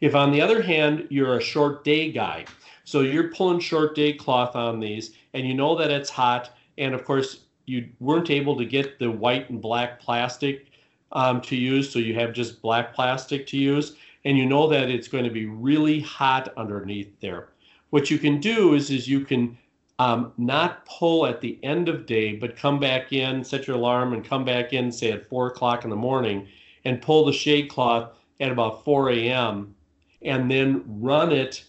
[0.00, 2.46] If on the other hand, you're a short day guy,
[2.84, 6.94] so you're pulling short day cloth on these and you know that it's hot, and
[6.94, 10.68] of course you weren't able to get the white and black plastic
[11.12, 14.90] um, to use, so you have just black plastic to use, and you know that
[14.90, 17.48] it's going to be really hot underneath there.
[17.90, 19.56] What you can do is, is you can
[19.98, 24.12] um, not pull at the end of day, but come back in, set your alarm,
[24.12, 26.48] and come back in, say at four o'clock in the morning,
[26.84, 29.74] and pull the shade cloth at about 4 a.m.
[30.22, 31.64] and then run it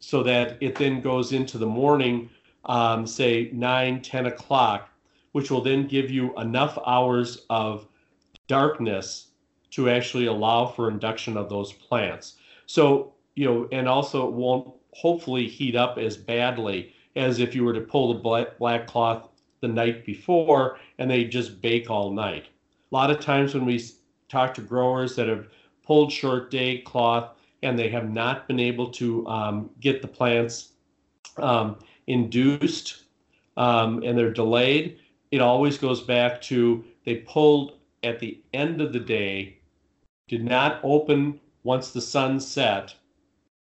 [0.00, 2.30] so that it then goes into the morning,
[2.64, 4.88] um, say 9, 10 o'clock,
[5.32, 7.86] which will then give you enough hours of
[8.48, 9.28] darkness
[9.72, 12.36] to actually allow for induction of those plants.
[12.66, 17.64] So, you know, and also it won't hopefully heat up as badly as if you
[17.64, 19.28] were to pull the black, black cloth
[19.60, 22.46] the night before and they just bake all night.
[22.90, 23.82] A lot of times when we
[24.28, 25.48] talk to growers that have
[25.84, 27.30] pulled short day cloth
[27.62, 30.72] and they have not been able to um, get the plants
[31.38, 33.04] um, induced
[33.56, 34.98] um, and they're delayed,
[35.30, 39.58] it always goes back to they pulled at the end of the day,
[40.28, 42.94] did not open once the sun set,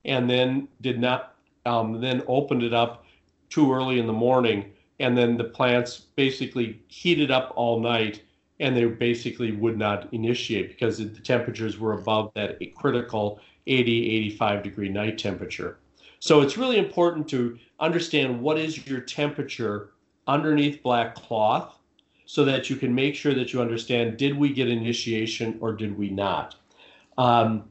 [0.03, 3.05] and then did not um, then opened it up
[3.49, 8.21] too early in the morning, and then the plants basically heated up all night,
[8.59, 14.63] and they basically would not initiate because the temperatures were above that critical 80, 85
[14.63, 15.79] degree night temperature.
[16.19, 19.91] So it's really important to understand what is your temperature
[20.27, 21.77] underneath black cloth
[22.25, 25.97] so that you can make sure that you understand did we get initiation or did
[25.97, 26.55] we not.
[27.17, 27.69] Um,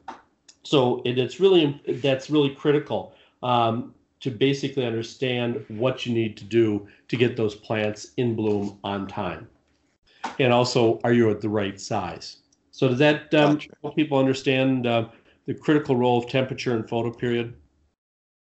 [0.62, 6.44] so it, it's really that's really critical um, to basically understand what you need to
[6.44, 9.48] do to get those plants in bloom on time.
[10.38, 12.38] And also, are you at the right size?
[12.70, 13.70] So does that um, gotcha.
[13.82, 15.08] help people understand uh,
[15.46, 17.52] the critical role of temperature and photoperiod?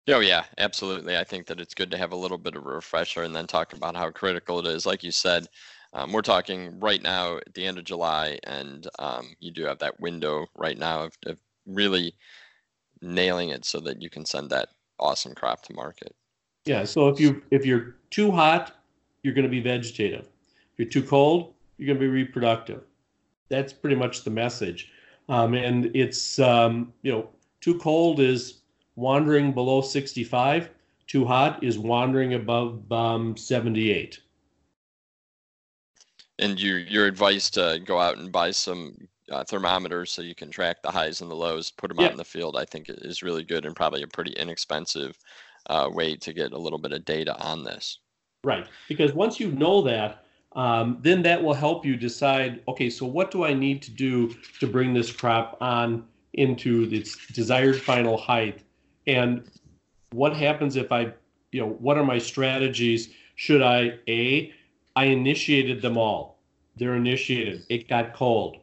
[0.08, 1.18] Oh yeah, absolutely.
[1.18, 3.46] I think that it's good to have a little bit of a refresher and then
[3.46, 4.86] talk about how critical it is.
[4.86, 5.48] Like you said,
[5.94, 9.80] um, we're talking right now at the end of July, and um, you do have
[9.80, 12.14] that window right now of, of really
[13.02, 16.16] nailing it so that you can send that awesome crop to market.
[16.66, 16.84] Yeah.
[16.84, 18.76] So if you if you're too hot,
[19.24, 20.28] you're going to be vegetative.
[20.74, 22.84] If you're too cold, you're going to be reproductive.
[23.50, 24.92] That's pretty much the message.
[25.28, 27.30] Um, and it's um, you know
[27.62, 28.62] too cold is
[28.96, 30.70] wandering below 65.
[31.08, 34.20] Too hot is wandering above um, 78
[36.40, 40.50] and your your advice to go out and buy some uh, thermometers so you can
[40.50, 42.08] track the highs and the lows, put them yeah.
[42.08, 45.18] out in the field, I think is really good and probably a pretty inexpensive
[45.68, 48.00] uh, way to get a little bit of data on this.
[48.44, 52.62] Right, because once you know that, um, then that will help you decide.
[52.68, 57.28] Okay, so what do I need to do to bring this crop on into its
[57.34, 58.64] desired final height,
[59.08, 59.44] and
[60.12, 61.14] what happens if I,
[61.52, 63.10] you know, what are my strategies?
[63.36, 64.52] Should I a
[65.00, 66.40] I initiated them all.
[66.76, 67.66] They're initiated.
[67.70, 68.58] It got cold.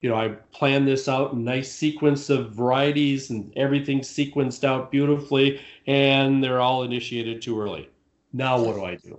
[0.00, 4.92] You know, I planned this out in nice sequence of varieties and everything sequenced out
[4.92, 7.90] beautifully, and they're all initiated too early.
[8.32, 9.18] Now what do I do?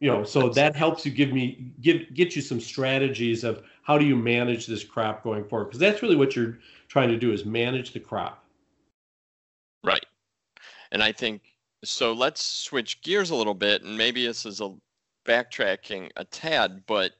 [0.00, 3.98] You know, so that helps you give me give get you some strategies of how
[3.98, 6.58] do you manage this crop going forward because that's really what you're
[6.88, 8.44] trying to do is manage the crop.
[9.84, 10.06] Right.
[10.90, 11.42] And I think
[11.84, 14.74] so let's switch gears a little bit and maybe this is a
[15.28, 17.12] backtracking a tad, but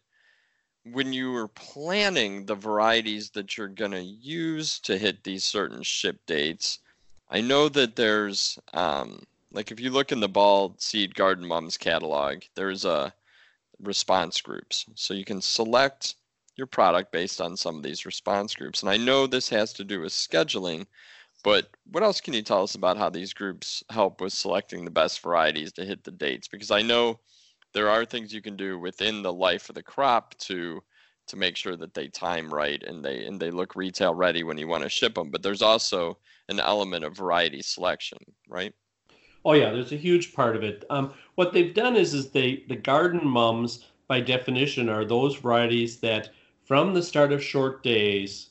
[0.85, 5.83] when you were planning the varieties that you're going to use to hit these certain
[5.83, 6.79] ship dates,
[7.29, 11.77] I know that there's um, like if you look in the Ball Seed Garden Mums
[11.77, 13.13] catalog, there's a
[13.81, 14.87] response groups.
[14.95, 16.17] So you can select
[16.57, 18.83] your product based on some of these response groups.
[18.83, 20.87] And I know this has to do with scheduling,
[21.45, 24.91] but what else can you tell us about how these groups help with selecting the
[24.91, 26.49] best varieties to hit the dates?
[26.49, 27.21] Because I know
[27.75, 30.83] there are things you can do within the life of the crop to
[31.27, 34.59] to make sure that they time right and they and they look retail ready when
[34.59, 38.75] you want to ship them but there's also an element of variety selection right?
[39.45, 40.85] Oh yeah there's a huge part of it.
[40.91, 45.99] Um, what they've done is is they the garden mums by definition are those varieties
[45.99, 46.31] that
[46.65, 48.51] from the start of short days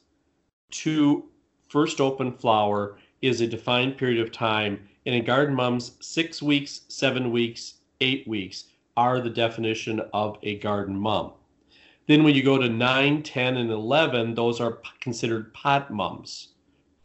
[0.69, 1.25] to
[1.69, 6.81] first open flower is a defined period of time and in garden mums six weeks
[6.87, 8.65] seven weeks eight weeks
[8.97, 11.31] are the definition of a garden mum.
[12.07, 16.49] Then when you go to 9, 10, and 11, those are considered pot mums,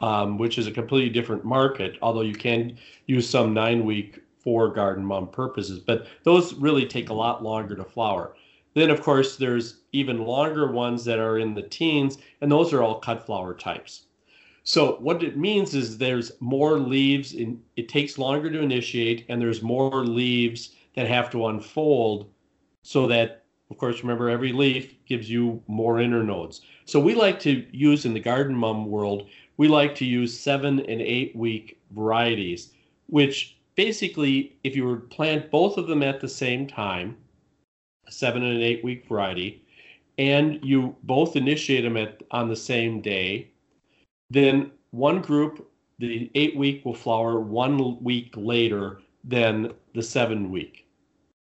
[0.01, 4.73] um, which is a completely different market, although you can use some nine week for
[4.73, 5.79] garden mum purposes.
[5.79, 8.35] But those really take a lot longer to flower.
[8.73, 12.81] Then, of course, there's even longer ones that are in the teens, and those are
[12.81, 14.07] all cut flower types.
[14.63, 19.39] So what it means is there's more leaves, in, it takes longer to initiate, and
[19.41, 22.29] there's more leaves that have to unfold
[22.83, 27.65] so that of course remember every leaf gives you more internodes so we like to
[27.71, 29.27] use in the garden mum world
[29.57, 32.71] we like to use seven and eight week varieties
[33.07, 37.17] which basically if you would plant both of them at the same time
[38.09, 39.63] seven and an eight week variety
[40.17, 43.47] and you both initiate them at on the same day
[44.29, 50.82] then one group the eight week will flower one week later than the seven week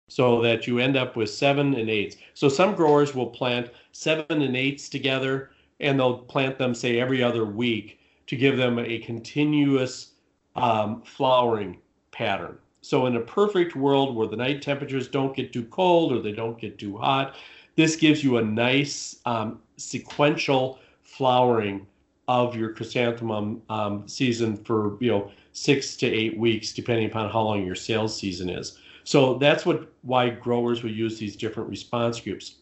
[0.08, 2.16] so that you end up with seven and eights.
[2.34, 7.22] So some growers will plant seven and eights together and they'll plant them, say, every
[7.22, 10.12] other week to give them a continuous
[10.54, 11.78] um, flowering
[12.12, 12.58] pattern.
[12.80, 16.32] So, in a perfect world where the night temperatures don't get too cold or they
[16.32, 17.34] don't get too hot,
[17.74, 21.86] this gives you a nice um, sequential flowering
[22.28, 27.42] of your chrysanthemum um, season for you know six to eight weeks, depending upon how
[27.42, 28.78] long your sales season is.
[29.06, 32.56] So that's what why growers will use these different response groups.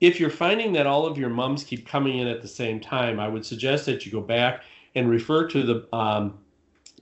[0.00, 3.18] If you're finding that all of your mums keep coming in at the same time,
[3.18, 4.62] I would suggest that you go back
[4.94, 6.38] and refer to the um,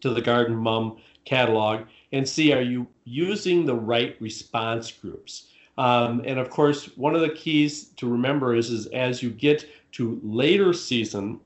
[0.01, 5.49] to the Garden Mum catalog and see are you using the right response groups.
[5.77, 9.69] Um, and of course, one of the keys to remember is, is as you get
[9.93, 11.39] to later season,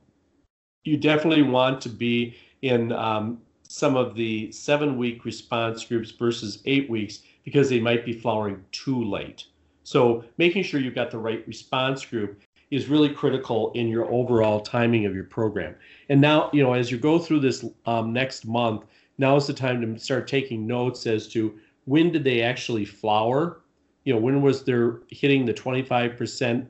[0.85, 3.41] you definitely want to be in um,
[3.75, 8.63] some of the seven week response groups versus eight weeks because they might be flowering
[8.71, 9.47] too late.
[9.83, 14.61] So making sure you've got the right response group is really critical in your overall
[14.61, 15.75] timing of your program.
[16.07, 18.85] And now, you know, as you go through this um, next month,
[19.17, 23.59] now is the time to start taking notes as to when did they actually flower?
[24.05, 26.65] You know, when was their hitting the 25%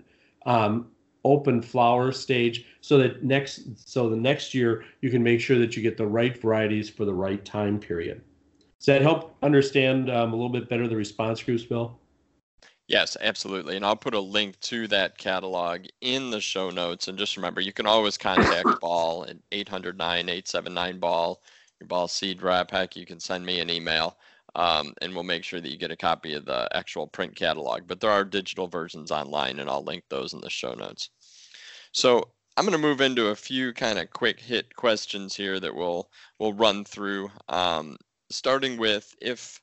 [0.47, 0.87] um,
[1.25, 5.75] open flower stage so that next so the next year you can make sure that
[5.75, 8.21] you get the right varieties for the right time period.
[8.79, 11.99] Does that help understand um, a little bit better the response groups, Bill?
[12.87, 13.75] Yes, absolutely.
[13.75, 17.07] And I'll put a link to that catalog in the show notes.
[17.07, 21.41] And just remember, you can always contact Ball at 809 879 Ball,
[21.79, 22.69] your Ball seed rep.
[22.69, 24.17] Heck, you can send me an email
[24.55, 27.83] um, and we'll make sure that you get a copy of the actual print catalog.
[27.87, 31.09] But there are digital versions online, and I'll link those in the show notes.
[31.95, 32.27] So
[32.57, 36.09] I'm going to move into a few kind of quick hit questions here that we'll
[36.39, 37.31] we'll run through.
[37.47, 37.95] Um,
[38.29, 39.61] starting with if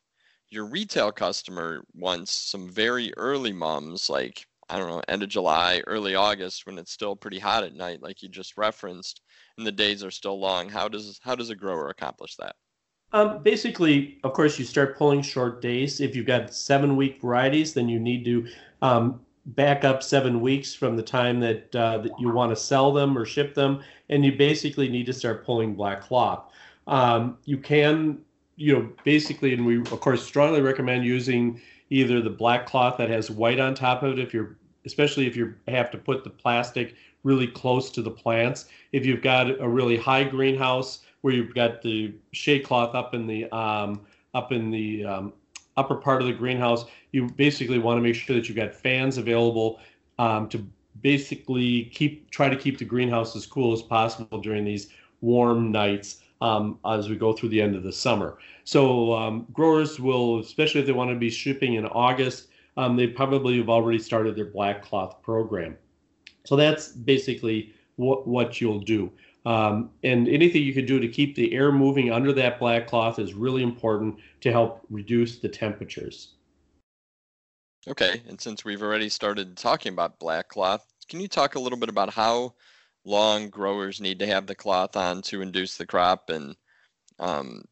[0.49, 5.83] your retail customer wants some very early mums, like I don't know, end of July,
[5.87, 9.20] early August, when it's still pretty hot at night, like you just referenced,
[9.59, 10.70] and the days are still long.
[10.70, 12.57] How does how does a grower accomplish that?
[13.12, 16.01] Um, basically, of course, you start pulling short days.
[16.01, 18.49] If you've got seven week varieties, then you need to
[18.80, 22.93] um, back up seven weeks from the time that, uh, that you want to sell
[22.93, 26.53] them or ship them, and you basically need to start pulling black cloth.
[26.86, 28.18] Um, you can,
[28.57, 33.11] you know, basically, and we of course strongly recommend using either the black cloth that
[33.11, 36.30] has white on top of it if you're especially if you have to put the
[36.30, 38.66] plastic really close to the plants.
[38.90, 43.26] If you've got a really high greenhouse, where you've got the shade cloth up in
[43.26, 44.01] the um,
[44.34, 45.32] up in the um,
[45.76, 46.84] upper part of the greenhouse.
[47.12, 49.80] You basically want to make sure that you've got fans available
[50.18, 50.66] um, to
[51.00, 54.88] basically keep try to keep the greenhouse as cool as possible during these
[55.20, 58.38] warm nights um, as we go through the end of the summer.
[58.64, 63.06] So um, growers will, especially if they want to be shipping in August, um, they
[63.06, 65.76] probably have already started their black cloth program.
[66.44, 69.10] So that's basically what, what you'll do.
[69.45, 73.18] Um, and anything you can do to keep the air moving under that black cloth
[73.18, 76.34] is really important to help reduce the temperatures.
[77.88, 81.78] Okay, and since we've already started talking about black cloth, can you talk a little
[81.78, 82.55] bit about how
[83.05, 86.55] long growers need to have the cloth on to induce the crop and
[87.18, 87.64] um,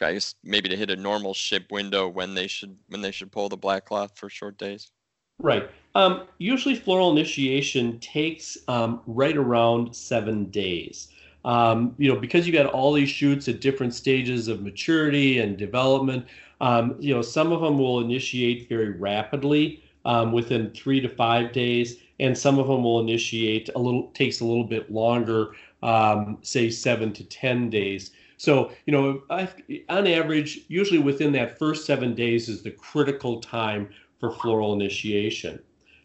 [0.00, 3.30] I guess maybe to hit a normal ship window when they should when they should
[3.30, 4.90] pull the black cloth for short days?
[5.38, 5.68] Right.
[5.94, 11.08] Um, usually, floral initiation takes um, right around seven days.
[11.44, 15.56] Um, you know, because you got all these shoots at different stages of maturity and
[15.56, 16.26] development.
[16.60, 21.52] Um, you know, some of them will initiate very rapidly um, within three to five
[21.52, 26.38] days, and some of them will initiate a little takes a little bit longer, um,
[26.42, 28.12] say seven to ten days.
[28.36, 29.48] So, you know, I,
[29.88, 33.88] on average, usually within that first seven days is the critical time
[34.18, 35.60] for floral initiation.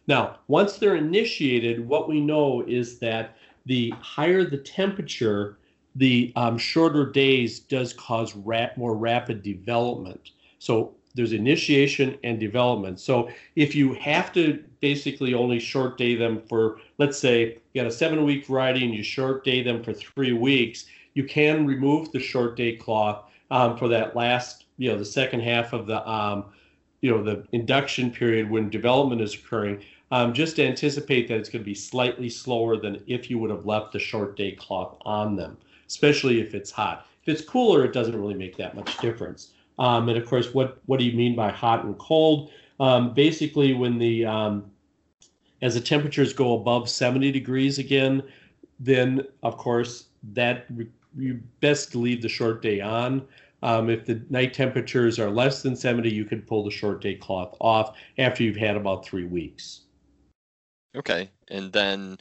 [0.08, 3.38] Now, once they're initiated, what we know is that
[3.68, 5.58] the higher the temperature,
[5.96, 10.32] the um, shorter days does cause more rapid development.
[10.60, 13.00] So there's initiation and development.
[13.00, 17.88] So if you have to basically only short day them for, let's say, you got
[17.88, 22.12] a seven week variety and you short day them for three weeks, you can remove
[22.12, 26.08] the short day cloth um, for that last, you know, the second half of the
[26.10, 26.46] um,
[27.02, 31.62] you know the induction period when development is occurring um, just anticipate that it's going
[31.62, 35.36] to be slightly slower than if you would have left the short day clock on
[35.36, 37.08] them especially if it's hot.
[37.24, 39.54] If it's cooler it doesn't really make that much difference.
[39.80, 42.52] Um, and of course what what do you mean by hot and cold?
[42.80, 44.70] Um, basically when the um,
[45.62, 48.22] as the temperatures go above 70 degrees again
[48.80, 50.68] then of course that
[51.18, 53.28] you best leave the short day on.
[53.64, 57.16] Um, if the night temperatures are less than 70, you can pull the short day
[57.16, 59.87] cloth off after you've had about three weeks.
[60.98, 61.30] Okay.
[61.50, 62.18] And then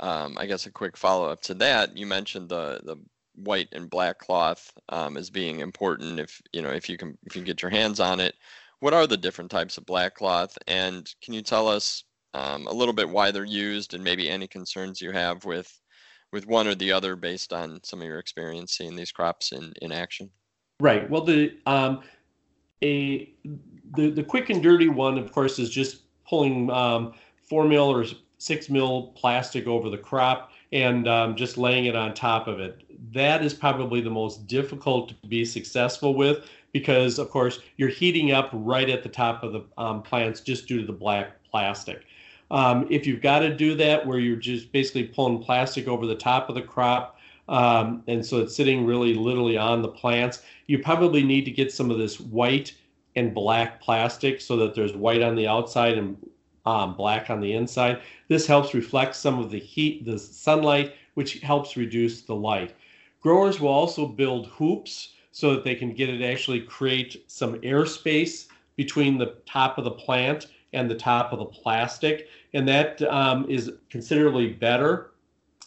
[0.00, 2.96] um, I guess a quick follow up to that, you mentioned the, the
[3.36, 7.36] white and black cloth um, as being important if you know if you can if
[7.36, 8.34] you get your hands on it.
[8.80, 12.72] What are the different types of black cloth, and can you tell us um, a
[12.72, 15.70] little bit why they're used and maybe any concerns you have with
[16.32, 19.72] with one or the other based on some of your experience seeing these crops in
[19.82, 20.30] in action?
[20.80, 21.08] Right.
[21.10, 22.02] Well, the um,
[22.82, 23.32] a
[23.96, 27.12] the the quick and dirty one, of course, is just pulling um,
[27.50, 28.06] four mil or
[28.38, 32.82] six mil plastic over the crop and um, just laying it on top of it.
[33.12, 38.30] That is probably the most difficult to be successful with because, of course, you're heating
[38.30, 42.04] up right at the top of the um, plants just due to the black plastic.
[42.52, 46.14] Um, if you've got to do that where you're just basically pulling plastic over the
[46.14, 50.42] top of the crop, um, and so it's sitting really literally on the plants.
[50.68, 52.76] You probably need to get some of this white
[53.16, 56.16] and black plastic so that there's white on the outside and
[56.66, 58.00] um, black on the inside.
[58.28, 62.74] This helps reflect some of the heat, the sunlight, which helps reduce the light.
[63.20, 68.46] Growers will also build hoops so that they can get it actually create some airspace
[68.76, 73.44] between the top of the plant and the top of the plastic, and that um,
[73.48, 75.12] is considerably better.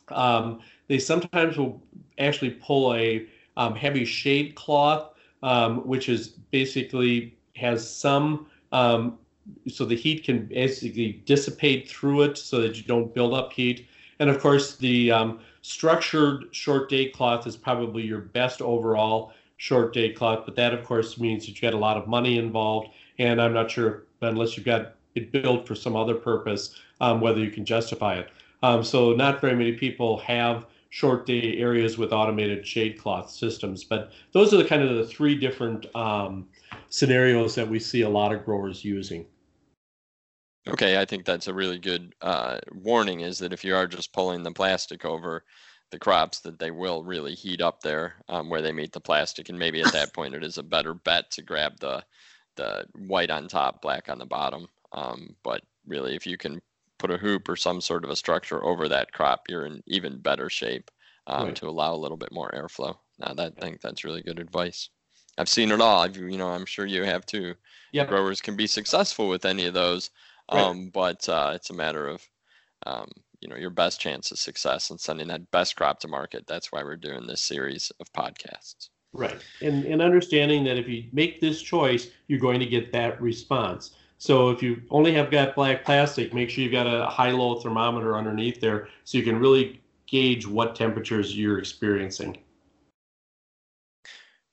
[0.09, 1.81] Um, they sometimes will
[2.17, 3.27] actually pull a
[3.57, 5.13] um, heavy shade cloth,
[5.43, 9.19] um, which is basically has some um,
[9.67, 13.87] so the heat can basically dissipate through it so that you don't build up heat.
[14.19, 19.93] And of course, the um, structured short day cloth is probably your best overall short
[19.93, 22.89] day cloth, but that of course means that you got a lot of money involved.
[23.19, 27.39] And I'm not sure unless you've got it built for some other purpose, um, whether
[27.39, 28.29] you can justify it.
[28.61, 33.83] Um, so not very many people have short day areas with automated shade cloth systems,
[33.83, 36.47] but those are the kind of the three different um,
[36.89, 39.25] scenarios that we see a lot of growers using.
[40.67, 44.13] Okay, I think that's a really good uh, warning is that if you are just
[44.13, 45.43] pulling the plastic over
[45.91, 49.49] the crops, that they will really heat up there um, where they meet the plastic.
[49.49, 52.03] And maybe at that point, it is a better bet to grab the,
[52.55, 54.67] the white on top, black on the bottom.
[54.93, 56.61] Um, but really, if you can
[56.97, 60.17] put a hoop or some sort of a structure over that crop, you're in even
[60.19, 60.89] better shape
[61.27, 61.55] um, right.
[61.57, 62.95] to allow a little bit more airflow.
[63.19, 64.89] Now, that I think that's really good advice.
[65.37, 66.01] I've seen it all.
[66.01, 67.55] I've, you know, I'm sure you have too.
[67.91, 68.05] Yeah.
[68.05, 70.11] Growers can be successful with any of those.
[70.49, 72.21] Um, but uh, it's a matter of
[72.85, 76.45] um, you know your best chance of success and sending that best crop to market.
[76.47, 78.89] That's why we're doing this series of podcasts.
[79.13, 83.21] Right, and and understanding that if you make this choice, you're going to get that
[83.21, 83.91] response.
[84.17, 88.15] So if you only have got black plastic, make sure you've got a high-low thermometer
[88.15, 92.37] underneath there, so you can really gauge what temperatures you're experiencing.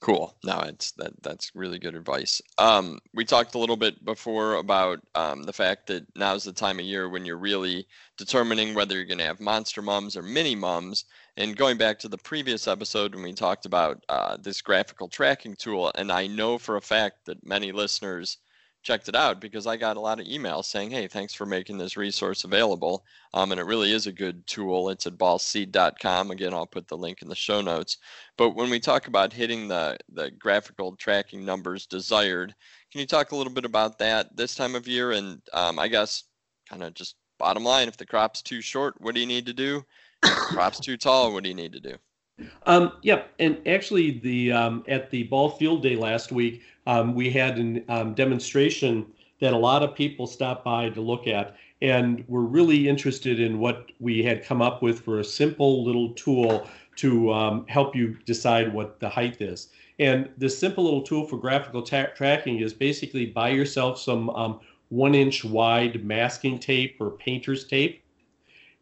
[0.01, 0.35] Cool.
[0.45, 2.41] No, it's that that's really good advice.
[2.57, 6.79] Um, we talked a little bit before about um, the fact that now's the time
[6.79, 7.87] of year when you're really
[8.17, 11.05] determining whether you're going to have monster mums or mini mums.
[11.37, 15.55] And going back to the previous episode when we talked about uh, this graphical tracking
[15.55, 18.39] tool, and I know for a fact that many listeners
[18.83, 21.79] checked it out because I got a lot of emails saying, "Hey, thanks for making
[21.79, 23.05] this resource available."
[23.35, 24.89] Um, and it really is a good tool.
[24.91, 26.31] It's at ballseed.com.
[26.31, 27.99] Again, I'll put the link in the show notes.
[28.37, 32.55] But when we talk about hitting the the graphical tracking numbers desired,
[32.93, 35.13] can you talk a little bit about that this time of year?
[35.13, 36.25] And um, I guess
[36.69, 39.53] kind of just bottom line, if the crop's too short, what do you need to
[39.53, 39.85] do?
[40.23, 41.97] If the crop's too tall, what do you need to do?
[42.67, 47.31] Um, yeah, and actually, the um, at the ball field day last week, um, we
[47.31, 49.07] had a um, demonstration
[49.41, 53.61] that a lot of people stopped by to look at, and were really interested in
[53.61, 56.67] what we had come up with for a simple little tool
[56.97, 59.69] to um, help you decide what the height is.
[60.01, 65.15] And this simple little tool for graphical tracking is basically buy yourself some um, one
[65.15, 68.03] inch wide masking tape or painter's tape.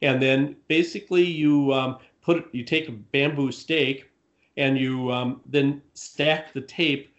[0.01, 4.11] And then basically you um, put you take a bamboo stake
[4.57, 7.11] and you um, then stack the tape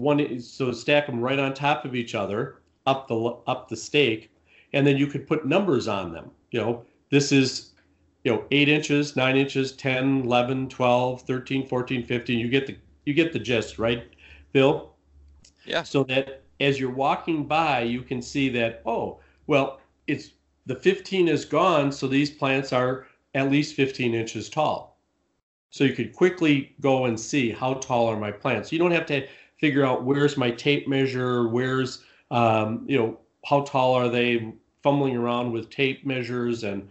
[0.00, 3.76] one is so stack them right on top of each other up the up the
[3.76, 4.30] stake
[4.72, 7.70] and then you could put numbers on them you know this is
[8.24, 12.76] you know 8 inches 9 inches 10 11 12 13 14 15 you get the
[13.04, 14.08] you get the gist right
[14.52, 14.94] bill
[15.64, 20.32] yeah so that as you're walking by you can see that oh well it's
[20.66, 24.98] the 15 is gone so these plants are at least 15 inches tall.
[25.70, 28.72] So you could quickly go and see how tall are my plants.
[28.72, 29.26] You don't have to
[29.60, 34.52] figure out where's my tape measure, where's, um, you know, how tall are they,
[34.82, 36.88] fumbling around with tape measures and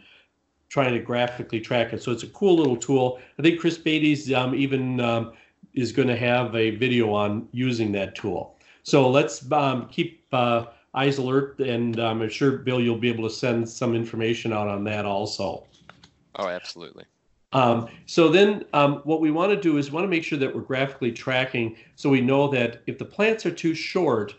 [0.70, 2.04] trying to graphically track it.
[2.04, 3.20] So it's a cool little tool.
[3.38, 5.34] I think Chris Beatty's um, even um,
[5.74, 8.56] is going to have a video on using that tool.
[8.84, 13.28] So let's um, keep uh, eyes alert, and um, I'm sure Bill, you'll be able
[13.28, 15.66] to send some information out on that also.
[16.36, 17.06] Oh, absolutely.
[17.52, 20.54] Um, so then um, what we want to do is want to make sure that
[20.54, 24.36] we're graphically tracking so we know that if the plants are too short,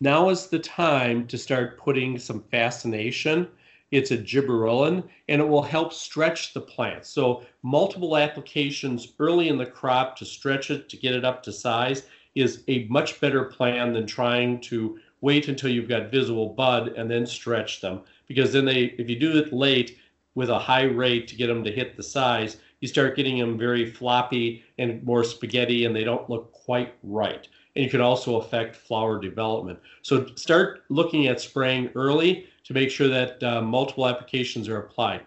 [0.00, 3.48] now is the time to start putting some fascination.
[3.90, 7.04] It's a gibberellin and it will help stretch the plant.
[7.04, 11.52] So multiple applications early in the crop to stretch it, to get it up to
[11.52, 16.88] size is a much better plan than trying to wait until you've got visible bud
[16.88, 18.00] and then stretch them.
[18.28, 19.98] Because then they, if you do it late,
[20.38, 23.58] with a high rate to get them to hit the size, you start getting them
[23.58, 27.48] very floppy and more spaghetti, and they don't look quite right.
[27.74, 29.80] And you can also affect flower development.
[30.02, 35.22] So start looking at spraying early to make sure that uh, multiple applications are applied.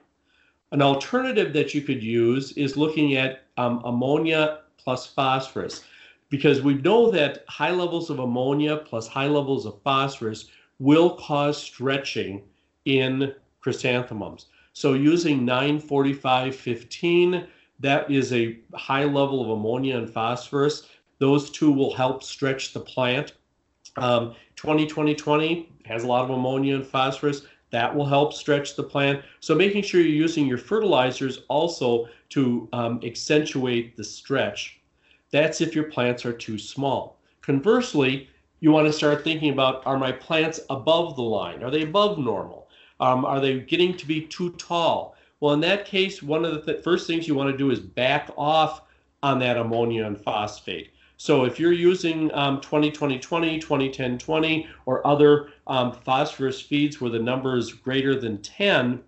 [0.71, 5.83] An alternative that you could use is looking at um, ammonia plus phosphorus,
[6.29, 10.47] because we know that high levels of ammonia plus high levels of phosphorus
[10.79, 12.43] will cause stretching
[12.85, 14.45] in chrysanthemums.
[14.73, 17.47] So using 94515,
[17.79, 20.87] that is a high level of ammonia and phosphorus
[21.19, 23.33] Those two will help stretch the plant.
[23.97, 27.43] Um, 20 20 20 has a lot of ammonia and phosphorus.
[27.71, 29.23] That will help stretch the plant.
[29.39, 34.79] So making sure you're using your fertilizers also to um, accentuate the stretch.
[35.31, 37.19] That's if your plants are too small.
[37.41, 41.63] Conversely, you want to start thinking about are my plants above the line?
[41.63, 42.60] Are they above normal?
[43.01, 45.15] Um, are they getting to be too tall?
[45.39, 47.79] Well, in that case, one of the th- first things you want to do is
[47.79, 48.83] back off
[49.23, 50.91] on that ammonia and phosphate.
[51.17, 56.61] So if you're using um, 20 20 20, 20 10 20, or other um, phosphorus
[56.61, 59.01] feeds where the number is greater than 10,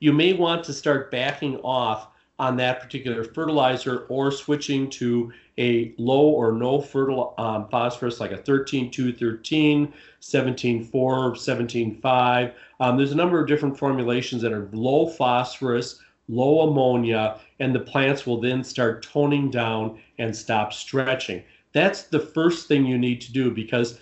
[0.00, 5.94] you may want to start backing off on that particular fertilizer or switching to a
[5.98, 12.54] low or no fertile um, phosphorus like a 13-2-13, 17-4, 17-5.
[12.80, 17.80] Um, there's a number of different formulations that are low phosphorus, low ammonia, and the
[17.80, 21.42] plants will then start toning down and stop stretching.
[21.72, 23.98] That's the first thing you need to do because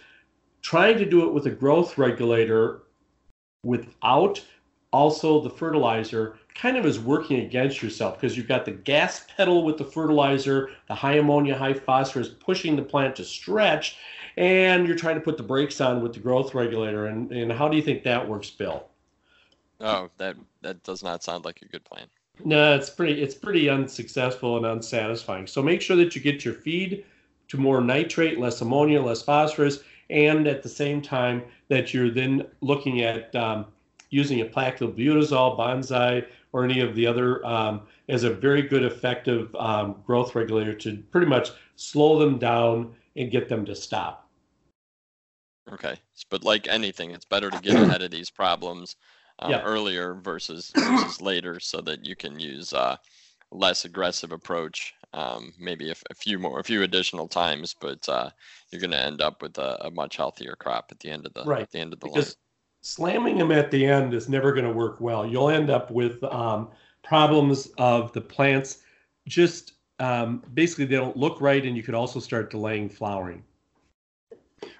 [0.62, 2.82] trying to do it with a growth regulator
[3.64, 4.44] without
[4.92, 9.64] also the fertilizer kind of is working against yourself because you've got the gas pedal
[9.64, 13.96] with the fertilizer, the high ammonia, high phosphorus pushing the plant to stretch,
[14.36, 17.07] and you're trying to put the brakes on with the growth regulator.
[17.07, 18.86] And, and how do you think that works, Bill?
[19.80, 22.07] Oh, that that does not sound like a good plan.
[22.44, 25.46] No, it's pretty it's pretty unsuccessful and unsatisfying.
[25.46, 27.05] So make sure that you get your feed
[27.48, 29.80] to more nitrate, less ammonia, less phosphorus,
[30.11, 33.66] and at the same time that you're then looking at um,
[34.11, 39.55] using a paclobutrazol, Bonzi, or any of the other um, as a very good effective
[39.57, 44.28] um, growth regulator to pretty much slow them down and get them to stop.
[45.72, 45.96] Okay,
[46.30, 48.96] but like anything, it's better to get ahead of these problems
[49.38, 49.62] um, yeah.
[49.62, 52.96] earlier versus versus later, so that you can use uh,
[53.53, 54.94] less aggressive approach.
[55.12, 58.30] Um, maybe a, a, few more, a few additional times, but uh,
[58.70, 61.34] you're going to end up with a, a, much healthier crop at the end of
[61.34, 61.62] the right.
[61.62, 62.34] at the end of the because line
[62.83, 65.26] slamming them at the end is never going to work well.
[65.26, 66.68] You'll end up with um,
[67.03, 68.78] problems of the plants
[69.28, 73.45] just um, basically they don't look right, and you could also start delaying flowering.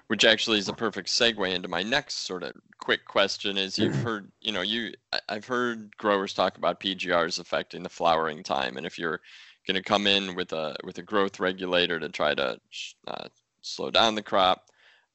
[0.07, 3.95] Which actually is a perfect segue into my next sort of quick question: is you've
[3.95, 4.93] heard, you know, you
[5.29, 9.21] I've heard growers talk about PGRs affecting the flowering time, and if you're
[9.67, 12.59] going to come in with a with a growth regulator to try to
[13.07, 13.27] uh,
[13.61, 14.65] slow down the crop,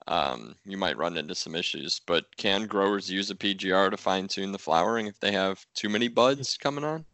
[0.09, 2.00] um, you might run into some issues.
[2.07, 5.88] But can growers use a PGR to fine tune the flowering if they have too
[5.88, 7.04] many buds coming on?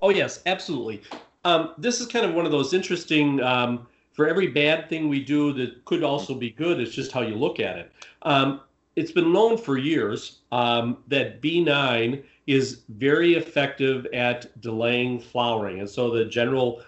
[0.00, 1.02] Oh, yes, absolutely.
[1.44, 5.24] Um, this is kind of one of those interesting, um, for every bad thing we
[5.24, 7.92] do that could also be good, it's just how you look at it.
[8.22, 8.60] Um,
[8.94, 15.80] it's been known for years um, that B9 is very effective at delaying flowering.
[15.80, 16.82] And so the general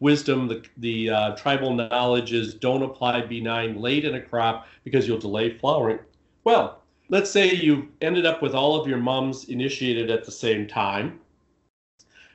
[0.00, 5.06] wisdom, the, the uh, tribal knowledge is don't apply B9 late in a crop because
[5.06, 5.98] you'll delay flowering.
[6.44, 10.66] Well, let's say you ended up with all of your mums initiated at the same
[10.66, 11.20] time.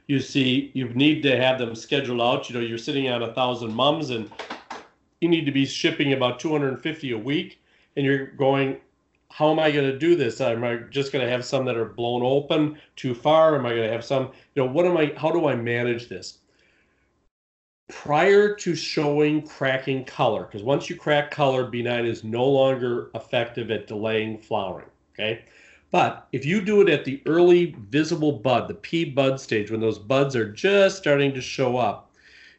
[0.07, 2.49] You see, you need to have them scheduled out.
[2.49, 4.29] You know, you're sitting on a thousand mums and
[5.21, 7.61] you need to be shipping about 250 a week.
[7.95, 8.77] And you're going,
[9.29, 10.41] how am I going to do this?
[10.41, 13.55] Am I just going to have some that are blown open too far?
[13.55, 16.09] Am I going to have some, you know, what am I, how do I manage
[16.09, 16.39] this?
[17.93, 23.69] Prior to showing cracking color, because once you crack color, B9 is no longer effective
[23.69, 24.87] at delaying flowering.
[25.13, 25.45] Okay.
[25.91, 29.79] But if you do it at the early visible bud, the P bud stage, when
[29.79, 32.11] those buds are just starting to show up,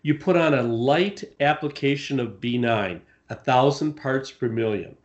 [0.02, 4.96] you put on a light application of B9, a thousand parts per million.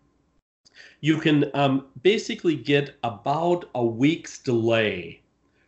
[1.01, 5.21] You can um, basically get about a week's delay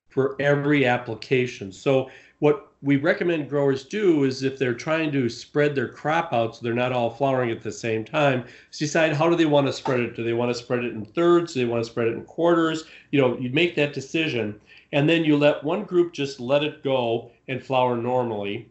[0.08, 1.72] for every application.
[1.72, 6.56] So what we recommend growers do is if they're trying to spread their crop out
[6.56, 8.44] so they're not all flowering at the same time,
[8.78, 10.16] decide how do they want to spread it?
[10.16, 11.54] Do they want to spread it in thirds?
[11.54, 12.86] Do they want to spread it in quarters?
[13.12, 14.60] You know, you make that decision
[14.94, 18.68] and then you let one group just let it go and flower normally.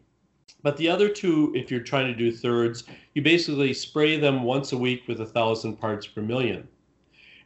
[0.61, 2.83] But the other two, if you're trying to do thirds,
[3.15, 6.67] you basically spray them once a week with a thousand parts per million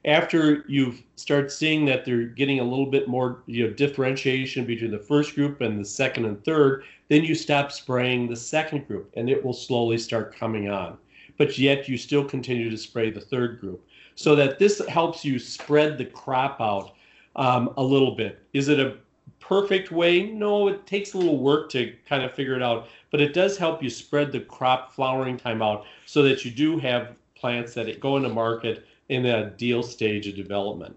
[0.06, 4.91] after you start seeing that they're getting a little bit more you know differentiation between
[4.91, 9.12] the first group and the second and third then you stop spraying the second group
[9.16, 10.97] and it will slowly start coming on.
[11.38, 13.86] But yet you still continue to spray the third group.
[14.16, 16.93] So that this helps you spread the crop out
[17.36, 18.41] um, a little bit.
[18.53, 18.97] Is it a
[19.39, 20.32] perfect way?
[20.32, 23.58] No it takes a little work to kind of figure it out but it does
[23.58, 27.99] help you spread the crop flowering time out so that you do have plants that
[27.99, 30.95] go into market in that deal stage of development.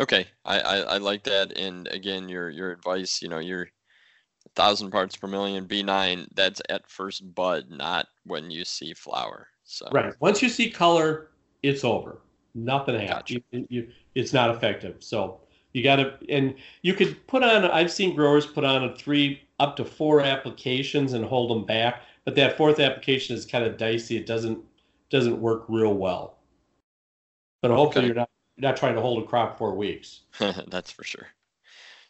[0.00, 3.68] Okay, I, I, I like that, and again, your your advice, you know, you're
[4.54, 9.48] thousand parts per million B9, that's at first bud, not when you see flower.
[9.64, 10.14] So right.
[10.20, 11.30] Once you see color,
[11.62, 12.20] it's over.
[12.54, 13.10] Nothing happens.
[13.10, 13.40] Gotcha.
[13.50, 14.96] You, you, it's not effective.
[15.00, 15.40] So
[15.72, 17.64] you got to, and you could put on.
[17.66, 22.02] I've seen growers put on a three up to four applications and hold them back,
[22.24, 24.16] but that fourth application is kind of dicey.
[24.16, 24.58] It doesn't
[25.10, 26.37] doesn't work real well.
[27.62, 28.06] But hopefully okay.
[28.06, 30.22] you're not you're not trying to hold a crop for weeks.
[30.68, 31.28] That's for sure.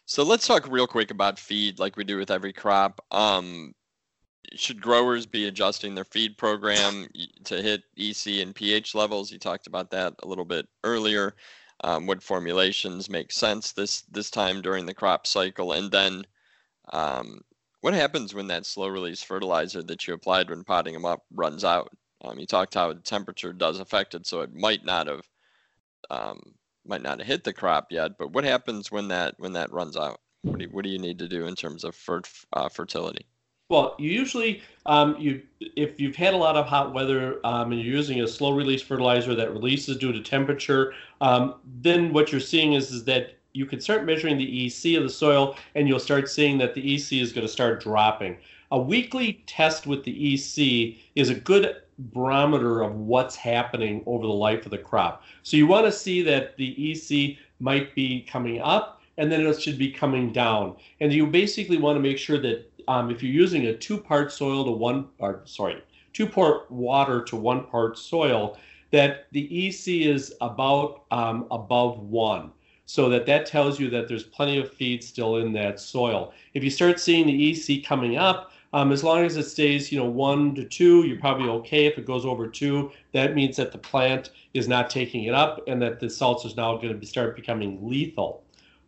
[0.05, 2.99] So let's talk real quick about feed, like we do with every crop.
[3.11, 3.75] Um,
[4.55, 7.07] should growers be adjusting their feed program
[7.43, 9.31] to hit EC and pH levels?
[9.31, 11.35] You talked about that a little bit earlier.
[11.83, 16.23] Um, what formulations make sense this this time during the crop cycle, and then
[16.91, 17.41] um,
[17.81, 21.63] what happens when that slow release fertilizer that you applied when potting them up runs
[21.63, 21.95] out?
[22.21, 25.21] Um, you talked how temperature does affect it, so it might not have
[26.09, 26.39] um,
[26.85, 28.17] might not have hit the crop yet.
[28.17, 30.19] But what happens when that when that runs out?
[30.43, 32.21] What do you, what do you need to do in terms of fer-
[32.53, 33.25] uh, fertility?
[33.69, 37.81] Well, you usually um, you if you've had a lot of hot weather um, and
[37.81, 42.41] you're using a slow release fertilizer that releases due to temperature, um, then what you're
[42.41, 45.99] seeing is is that you can start measuring the EC of the soil, and you'll
[45.99, 48.37] start seeing that the EC is going to start dropping.
[48.71, 54.33] A weekly test with the EC is a good barometer of what's happening over the
[54.33, 55.23] life of the crop.
[55.41, 59.59] So you want to see that the EC might be coming up and then it
[59.59, 60.75] should be coming down.
[60.99, 64.31] And you basically want to make sure that um, if you're using a two part
[64.31, 65.81] soil to one, or sorry,
[66.13, 68.57] two part water to one part soil,
[68.91, 72.51] that the EC is about um, above one.
[72.85, 76.33] So that that tells you that there's plenty of feed still in that soil.
[76.53, 79.97] If you start seeing the EC coming up, um, as long as it stays, you
[79.97, 81.85] know, one to two, you're probably okay.
[81.85, 85.67] If it goes over two, that means that the plant is not taking it up
[85.67, 88.43] and that the salts is now going to start becoming lethal.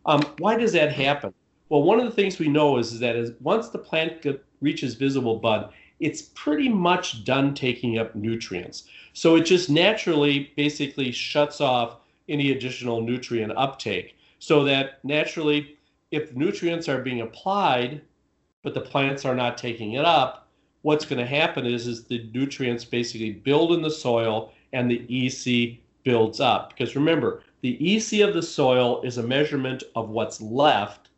[0.06, 1.34] Um, why does that happen?
[1.68, 4.44] Well, one of the things we know is, is that as once the plant get,
[4.60, 8.84] reaches visible bud, it's pretty much done taking up nutrients.
[9.14, 11.96] So it just naturally basically shuts off
[12.28, 14.16] any additional nutrient uptake.
[14.38, 15.76] So that naturally,
[16.10, 18.02] if nutrients are being applied,
[18.62, 20.48] but the plants are not taking it up,
[20.82, 25.06] what's going to happen is, is the nutrients basically build in the soil and the
[25.08, 26.70] EC builds up.
[26.70, 31.08] Because remember, the EC of the soil is a measurement of what's left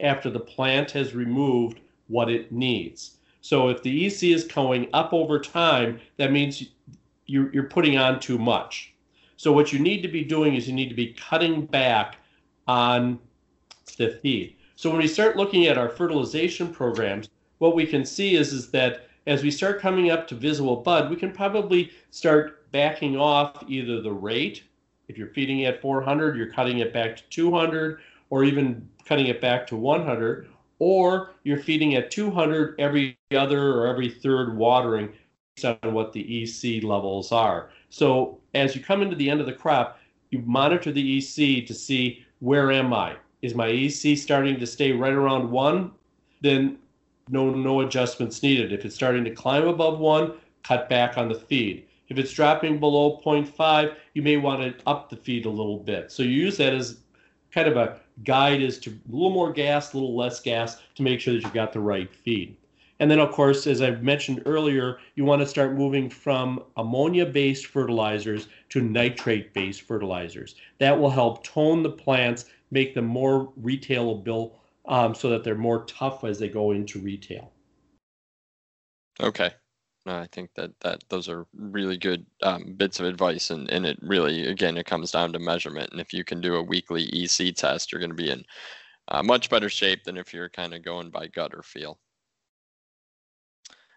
[0.00, 3.18] after the plant has removed what it needs.
[3.42, 6.64] So if the EC is going up over time, that means
[7.26, 8.94] you're, you're putting on too much.
[9.36, 12.16] So what you need to be doing is you need to be cutting back
[12.66, 13.18] on
[13.96, 14.56] the feed.
[14.80, 17.28] So when we start looking at our fertilization programs,
[17.58, 21.10] what we can see is, is that as we start coming up to visible bud,
[21.10, 24.62] we can probably start backing off either the rate.
[25.08, 28.00] If you're feeding at 400, you're cutting it back to 200,
[28.30, 33.86] or even cutting it back to 100, or you're feeding at 200 every other or
[33.86, 35.12] every third watering
[35.56, 37.68] based on what the EC levels are.
[37.90, 39.98] So as you come into the end of the crop,
[40.30, 43.16] you monitor the EC to see where am I?
[43.42, 45.92] Is my EC starting to stay right around one?
[46.40, 46.78] Then
[47.28, 48.72] no no adjustments needed.
[48.72, 51.86] If it's starting to climb above one, cut back on the feed.
[52.08, 56.10] If it's dropping below 0.5, you may want to up the feed a little bit.
[56.10, 56.98] So you use that as
[57.52, 61.02] kind of a guide as to a little more gas, a little less gas to
[61.02, 62.56] make sure that you've got the right feed.
[62.98, 67.24] And then, of course, as I mentioned earlier, you want to start moving from ammonia
[67.24, 70.56] based fertilizers to nitrate based fertilizers.
[70.78, 74.52] That will help tone the plants make them more retailable
[74.86, 77.52] um, so that they're more tough as they go into retail.
[79.20, 79.50] Okay.
[80.06, 83.98] I think that, that those are really good um, bits of advice, and, and it
[84.00, 85.90] really, again, it comes down to measurement.
[85.92, 88.42] And if you can do a weekly EC test, you're going to be in
[89.08, 91.98] uh, much better shape than if you're kind of going by gut or feel.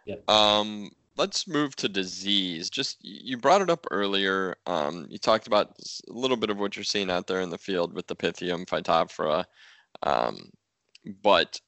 [0.06, 0.16] Yeah.
[0.28, 2.70] Um, let's move to disease.
[2.70, 4.56] Just you brought it up earlier.
[4.66, 5.76] Um, you talked about
[6.10, 8.66] a little bit of what you're seeing out there in the field with the Pythium
[8.66, 9.46] phytophthora.
[10.04, 10.50] Um,
[11.22, 11.60] but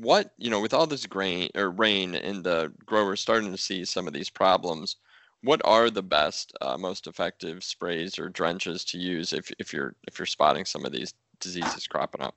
[0.00, 3.84] what you know, with all this grain or rain and the growers starting to see
[3.84, 4.96] some of these problems,
[5.42, 9.94] what are the best, uh, most effective sprays or drenches to use if if you're
[10.08, 12.34] if you're spotting some of these diseases cropping up?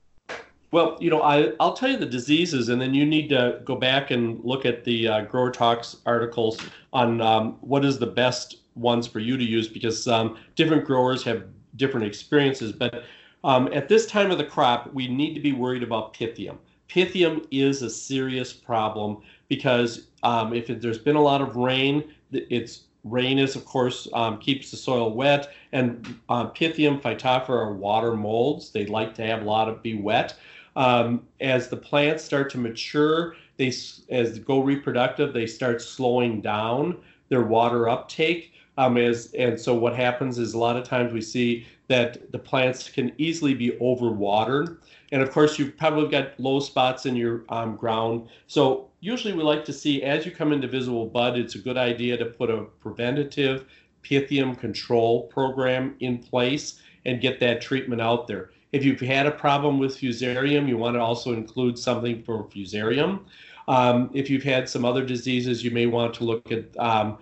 [0.70, 3.74] Well, you know, I, I'll tell you the diseases, and then you need to go
[3.74, 6.60] back and look at the uh, Grower Talks articles
[6.92, 11.22] on um, what is the best ones for you to use because um, different growers
[11.24, 11.44] have
[11.76, 12.72] different experiences.
[12.72, 13.04] But
[13.44, 16.58] um, at this time of the crop, we need to be worried about Pythium.
[16.88, 22.84] Pythium is a serious problem because um, if there's been a lot of rain, it's
[23.04, 28.14] rain is of course um, keeps the soil wet, and um, Pythium phytophthora are water
[28.14, 28.70] molds.
[28.70, 30.34] They like to have a lot of be wet.
[30.78, 33.72] Um, as the plants start to mature, they
[34.10, 36.98] as go reproductive, they start slowing down
[37.30, 38.52] their water uptake.
[38.78, 42.88] Um, and so what happens is a lot of times we see that the plants
[42.88, 44.78] can easily be overwatered.
[45.10, 48.28] And of course, you've probably got low spots in your um, ground.
[48.46, 51.76] So usually we like to see as you come into visible bud, it's a good
[51.76, 53.64] idea to put a preventative
[54.04, 58.50] pythium control program in place and get that treatment out there.
[58.72, 63.20] If you've had a problem with fusarium, you want to also include something for fusarium.
[63.66, 67.18] Um, if you've had some other diseases, you may want to look at um,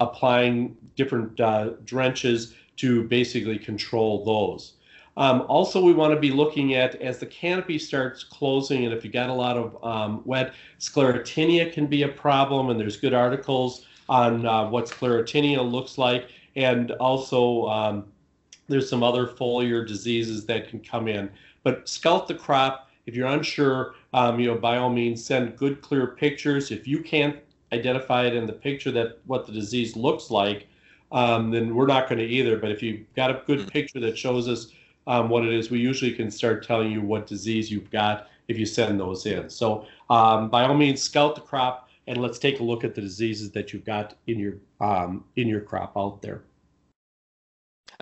[0.00, 4.74] applying different uh, drenches to basically control those.
[5.16, 9.04] Um, also, we want to be looking at as the canopy starts closing, and if
[9.04, 13.12] you got a lot of um, wet, sclerotinia can be a problem, and there's good
[13.12, 18.04] articles on uh, what sclerotinia looks like, and also um,
[18.70, 21.30] there's some other foliar diseases that can come in.
[21.62, 22.88] But scout the crop.
[23.06, 26.70] If you're unsure, um, you know, by all means, send good, clear pictures.
[26.70, 27.36] If you can't
[27.72, 30.68] identify it in the picture that what the disease looks like,
[31.12, 32.56] um, then we're not going to either.
[32.56, 33.68] But if you've got a good hmm.
[33.68, 34.68] picture that shows us
[35.06, 38.58] um, what it is, we usually can start telling you what disease you've got if
[38.58, 39.48] you send those in.
[39.50, 43.00] So um, by all means, scout the crop and let's take a look at the
[43.00, 46.42] diseases that you've got in your um, in your crop out there.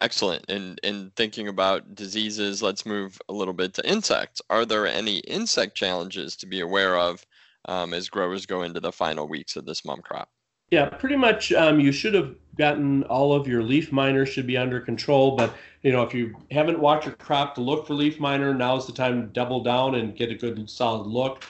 [0.01, 0.45] Excellent.
[0.49, 4.41] And in thinking about diseases, let's move a little bit to insects.
[4.49, 7.25] Are there any insect challenges to be aware of
[7.65, 10.29] um, as growers go into the final weeks of this mum crop?
[10.71, 11.51] Yeah, pretty much.
[11.53, 15.35] Um, you should have gotten all of your leaf miners should be under control.
[15.35, 18.87] But you know, if you haven't watched your crop to look for leaf miner, now's
[18.87, 21.45] the time to double down and get a good solid look.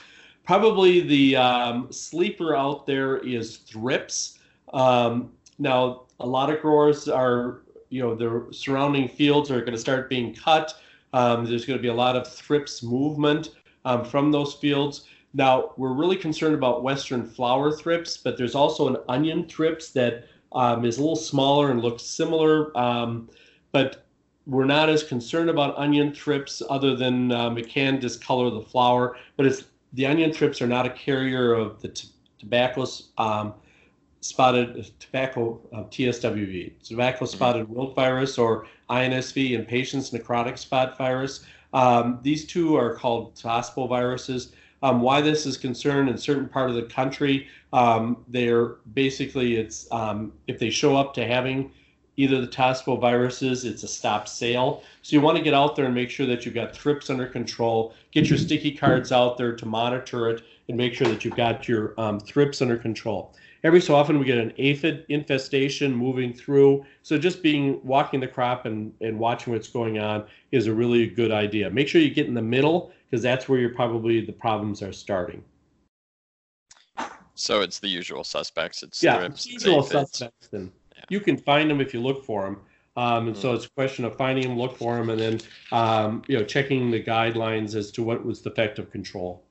[0.45, 4.39] Probably the um, sleeper out there is thrips.
[4.73, 9.79] Um, now, a lot of growers are, you know, the surrounding fields are going to
[9.79, 10.73] start being cut.
[11.13, 13.51] Um, there's going to be a lot of thrips movement
[13.85, 15.05] um, from those fields.
[15.33, 20.25] Now, we're really concerned about western flower thrips, but there's also an onion thrips that
[20.53, 23.29] um, is a little smaller and looks similar, um,
[23.71, 24.05] but
[24.47, 29.45] we're not as concerned about onion thrips other than it can discolor the flower, but
[29.45, 32.09] it's the onion thrips are not a carrier of the t-
[32.39, 32.85] tobacco
[33.17, 33.53] um,
[34.21, 37.25] spotted tobacco uh, TSWV, tobacco mm-hmm.
[37.25, 37.73] spotted mm-hmm.
[37.73, 41.45] wilt virus or INSV impatiens necrotic spot virus.
[41.73, 46.69] Um, these two are called TOSPO viruses um, why this is concerned in certain part
[46.69, 47.47] of the country.
[47.73, 51.71] Um, they're basically it's um, if they show up to having
[52.17, 54.83] either the Tospo viruses, it's a stop sale.
[55.03, 57.25] So you want to get out there and make sure that you've got thrips under
[57.25, 57.93] control.
[58.11, 61.67] Get your sticky cards out there to monitor it and make sure that you've got
[61.67, 63.33] your um, thrips under control.
[63.63, 66.85] Every so often we get an aphid infestation moving through.
[67.03, 71.07] So just being walking the crop and, and watching what's going on is a really
[71.07, 71.69] good idea.
[71.69, 74.93] Make sure you get in the middle because that's where you're probably the problems are
[74.93, 75.43] starting.
[77.35, 78.83] So it's the usual suspects.
[78.83, 80.49] It's yeah, thrips, usual suspects.
[80.51, 81.03] And yeah.
[81.09, 82.59] you can find them if you look for them.
[82.97, 83.41] Um, and mm.
[83.41, 85.39] so it's a question of finding them, look for them, and then
[85.71, 89.43] um, you know checking the guidelines as to what was the effective control.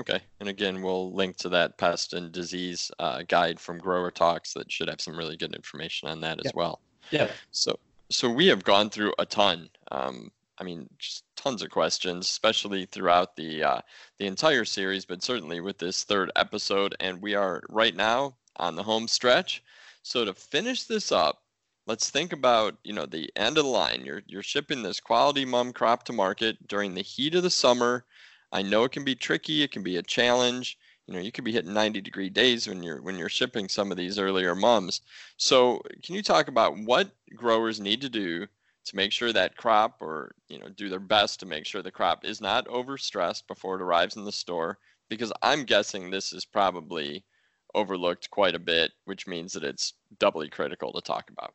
[0.00, 4.52] Okay, and again, we'll link to that pest and disease uh, guide from Grower Talks
[4.54, 6.80] that should have some really good information on that as well.
[7.10, 7.30] Yeah.
[7.50, 7.78] So,
[8.10, 9.68] so we have gone through a ton.
[9.90, 13.80] Um, I mean, just tons of questions, especially throughout the uh,
[14.18, 16.94] the entire series, but certainly with this third episode.
[17.00, 19.62] And we are right now on the home stretch.
[20.02, 21.42] So to finish this up,
[21.86, 24.04] let's think about you know the end of the line.
[24.04, 28.04] You're you're shipping this quality mum crop to market during the heat of the summer.
[28.52, 29.62] I know it can be tricky.
[29.62, 30.78] It can be a challenge.
[31.06, 33.90] You know, you could be hitting 90 degree days when you're when you're shipping some
[33.90, 35.02] of these earlier mums.
[35.36, 38.46] So, can you talk about what growers need to do
[38.86, 41.90] to make sure that crop or you know do their best to make sure the
[41.90, 44.78] crop is not overstressed before it arrives in the store
[45.08, 47.24] because i'm guessing this is probably
[47.74, 51.52] overlooked quite a bit which means that it's doubly critical to talk about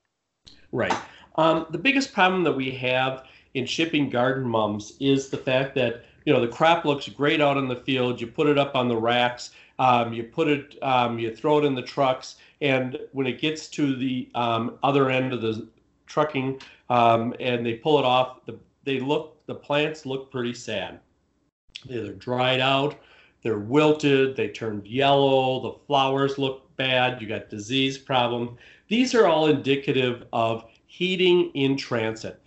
[0.72, 0.96] right
[1.38, 3.24] um, the biggest problem that we have
[3.54, 7.58] in shipping garden mums is the fact that you know the crop looks great out
[7.58, 11.18] in the field you put it up on the racks um, you put it um,
[11.18, 15.34] you throw it in the trucks and when it gets to the um, other end
[15.34, 15.68] of the
[16.12, 16.60] trucking
[16.90, 18.46] um, and they pull it off.
[18.46, 21.00] The, they look, the plants look pretty sad.
[21.86, 22.96] They're dried out,
[23.42, 28.58] they're wilted, they turned yellow, the flowers look bad, you got disease problem.
[28.88, 32.40] These are all indicative of heating in transit.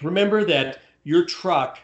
[0.00, 1.78] Remember that your truck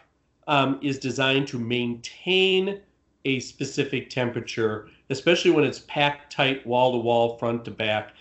[0.51, 2.79] um, is designed to maintain
[3.25, 8.11] a specific temperature, especially when it's packed tight wall to wall, front to back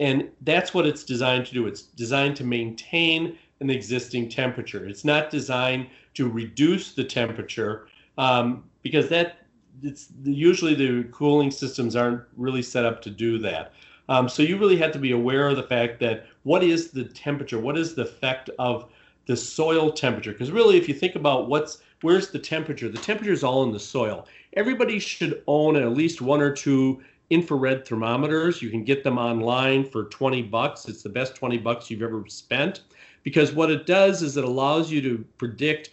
[0.00, 1.66] and that's what it's designed to do.
[1.66, 4.86] It's designed to maintain an existing temperature.
[4.86, 7.86] It's not designed to reduce the temperature
[8.18, 9.38] um, because that
[9.82, 13.72] it's usually the cooling systems aren't really set up to do that.
[14.08, 17.04] Um, so you really have to be aware of the fact that what is the
[17.04, 17.58] temperature?
[17.58, 18.90] What is the effect of
[19.26, 20.32] the soil temperature?
[20.32, 23.72] Because really, if you think about what's where's the temperature, the temperature is all in
[23.72, 24.26] the soil.
[24.54, 28.60] Everybody should own at least one or two infrared thermometers.
[28.60, 30.86] You can get them online for 20 bucks.
[30.86, 32.82] It's the best 20 bucks you've ever spent
[33.22, 35.90] because what it does is it allows you to predict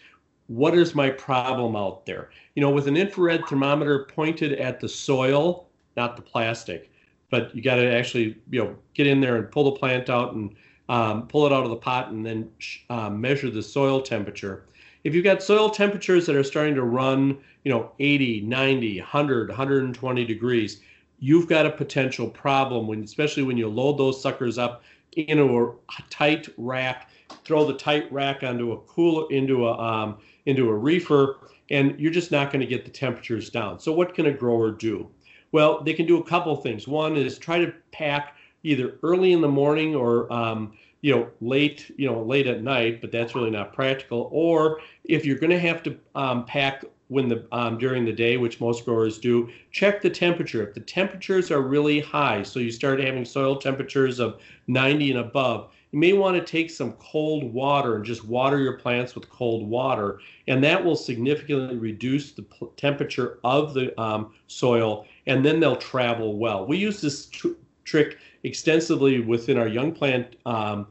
[0.47, 2.29] what is my problem out there.
[2.55, 6.91] You know, with an infrared thermometer pointed at the soil, not the plastic,
[7.29, 10.33] but you got to actually, you know, get in there and pull the plant out
[10.33, 10.53] and
[10.91, 12.51] um, pull it out of the pot and then
[12.89, 14.65] uh, measure the soil temperature.
[15.05, 19.47] If you've got soil temperatures that are starting to run, you know, 80, 90, 100,
[19.47, 20.81] 120 degrees,
[21.19, 24.83] you've got a potential problem when, especially when you load those suckers up
[25.13, 27.09] into a tight rack,
[27.45, 31.37] throw the tight rack onto a cooler, into a um, into a reefer,
[31.69, 33.79] and you're just not going to get the temperatures down.
[33.79, 35.07] So what can a grower do?
[35.53, 36.85] Well, they can do a couple things.
[36.85, 41.91] One is try to pack either early in the morning or um, you know late
[41.97, 44.29] you know late at night, but that's really not practical.
[44.31, 48.37] Or if you're going to have to um, pack when the um, during the day,
[48.37, 50.65] which most growers do, check the temperature.
[50.65, 55.19] If the temperatures are really high, so you start having soil temperatures of 90 and
[55.19, 59.29] above, you may want to take some cold water and just water your plants with
[59.29, 65.43] cold water, and that will significantly reduce the p- temperature of the um, soil, and
[65.43, 66.65] then they'll travel well.
[66.65, 70.35] We use this tr- trick extensively within our young plant.
[70.45, 70.87] Um,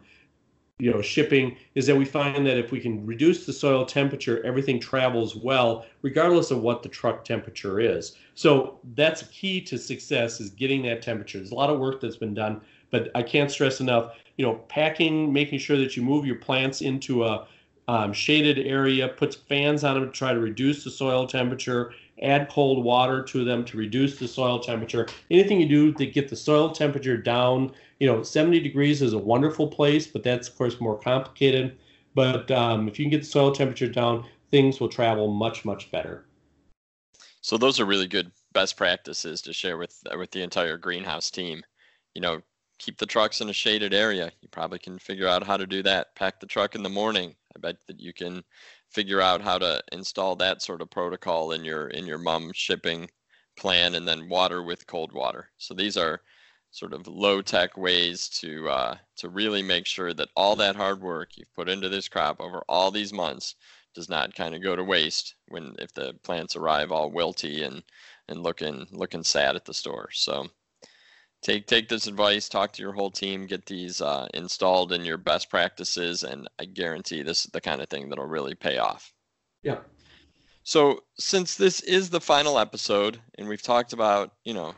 [0.78, 4.42] you know, shipping is that we find that if we can reduce the soil temperature,
[4.46, 8.16] everything travels well, regardless of what the truck temperature is.
[8.34, 11.36] So that's key to success is getting that temperature.
[11.36, 14.54] There's a lot of work that's been done, but I can't stress enough you know,
[14.68, 17.46] packing, making sure that you move your plants into a
[17.88, 21.92] um, shaded area, puts fans on them to try to reduce the soil temperature,
[22.22, 25.06] add cold water to them to reduce the soil temperature.
[25.30, 29.18] Anything you do to get the soil temperature down, you know, 70 degrees is a
[29.18, 31.78] wonderful place, but that's of course more complicated.
[32.14, 35.90] But um, if you can get the soil temperature down, things will travel much, much
[35.90, 36.26] better.
[37.40, 41.62] So those are really good best practices to share with with the entire greenhouse team.
[42.14, 42.42] You know,
[42.78, 44.32] keep the trucks in a shaded area.
[44.40, 46.14] You probably can figure out how to do that.
[46.16, 47.34] Pack the truck in the morning.
[47.56, 48.42] I bet that you can
[48.90, 53.08] figure out how to install that sort of protocol in your in your mum shipping
[53.56, 55.50] plan and then water with cold water.
[55.58, 56.22] So these are
[56.72, 61.00] sort of low tech ways to uh, to really make sure that all that hard
[61.00, 63.56] work you've put into this crop over all these months
[63.94, 67.82] does not kind of go to waste when if the plants arrive all wilty and
[68.28, 70.08] and looking looking sad at the store.
[70.12, 70.48] So
[71.42, 75.16] take take this advice talk to your whole team get these uh, installed in your
[75.16, 79.12] best practices and i guarantee this is the kind of thing that'll really pay off.
[79.62, 79.78] Yeah.
[80.62, 84.74] So since this is the final episode and we've talked about you know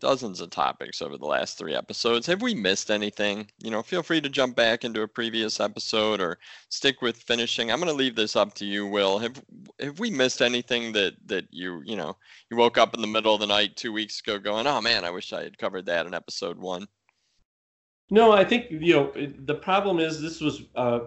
[0.00, 2.26] dozens of topics over the last three episodes.
[2.26, 3.48] Have we missed anything?
[3.62, 6.38] You know, feel free to jump back into a previous episode or
[6.68, 7.70] stick with finishing.
[7.70, 9.18] I'm going to leave this up to you, Will.
[9.18, 9.42] Have
[9.80, 12.16] have we missed anything that that you you know
[12.50, 15.04] you woke up in the middle of the night two weeks ago going, oh man,
[15.04, 16.86] I wish I had covered that in episode one.
[18.10, 19.12] No, I think you know
[19.44, 21.00] the problem is this was uh,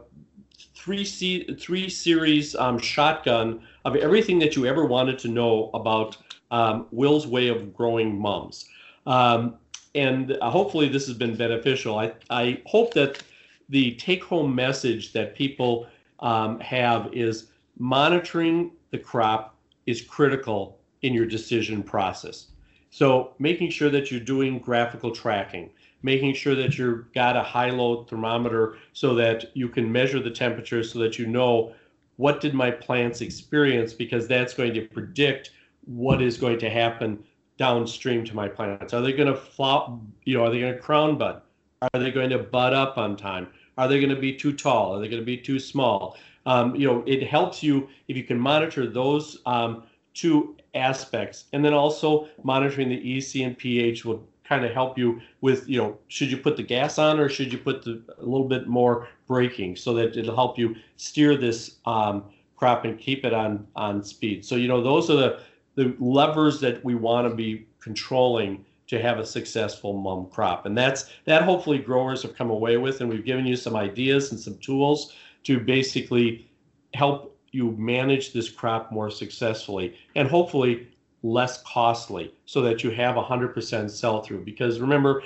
[0.75, 6.17] three C, three series um, shotgun of everything that you ever wanted to know about
[6.51, 8.67] um, Will's way of growing mums.
[9.09, 9.55] Um,
[9.95, 11.97] and hopefully this has been beneficial.
[11.97, 13.23] I, I hope that
[13.67, 15.87] the take home message that people
[16.19, 17.47] um, have is
[17.79, 19.55] monitoring the crop
[19.87, 22.47] is critical in your decision process.
[22.91, 25.71] So making sure that you're doing graphical tracking,
[26.03, 30.31] making sure that you've got a high low thermometer so that you can measure the
[30.31, 31.73] temperature so that you know
[32.17, 35.51] what did my plants experience because that's going to predict
[35.85, 37.23] what is going to happen
[37.59, 38.93] downstream to my plants?
[38.93, 39.99] Are they going to flop?
[40.23, 41.41] You know, are they going to crown bud?
[41.81, 43.47] Are they going to bud up on time?
[43.77, 44.95] Are they going to be too tall?
[44.95, 46.17] Are they going to be too small?
[46.45, 49.83] Um, you know, it helps you if you can monitor those um,
[50.13, 55.21] two aspects, and then also monitoring the EC and pH will kind of help you
[55.41, 58.25] with you know should you put the gas on or should you put the, a
[58.25, 62.23] little bit more braking so that it'll help you steer this um,
[62.55, 64.43] crop and keep it on on speed.
[64.43, 65.39] So you know those are the
[65.79, 70.65] the levers that we want to be controlling to have a successful mum crop.
[70.65, 74.31] And that's that hopefully growers have come away with and we've given you some ideas
[74.31, 75.13] and some tools
[75.43, 76.51] to basically
[76.95, 80.89] help you manage this crop more successfully and hopefully
[81.23, 85.23] less costly so that you have 100% sell through because remember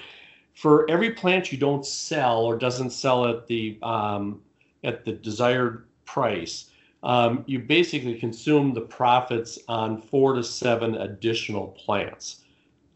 [0.54, 4.40] for every plant you don't sell or doesn't sell at the um,
[4.84, 6.70] at the desired price,
[7.04, 12.44] um, you basically consume the profits on four to seven additional plants.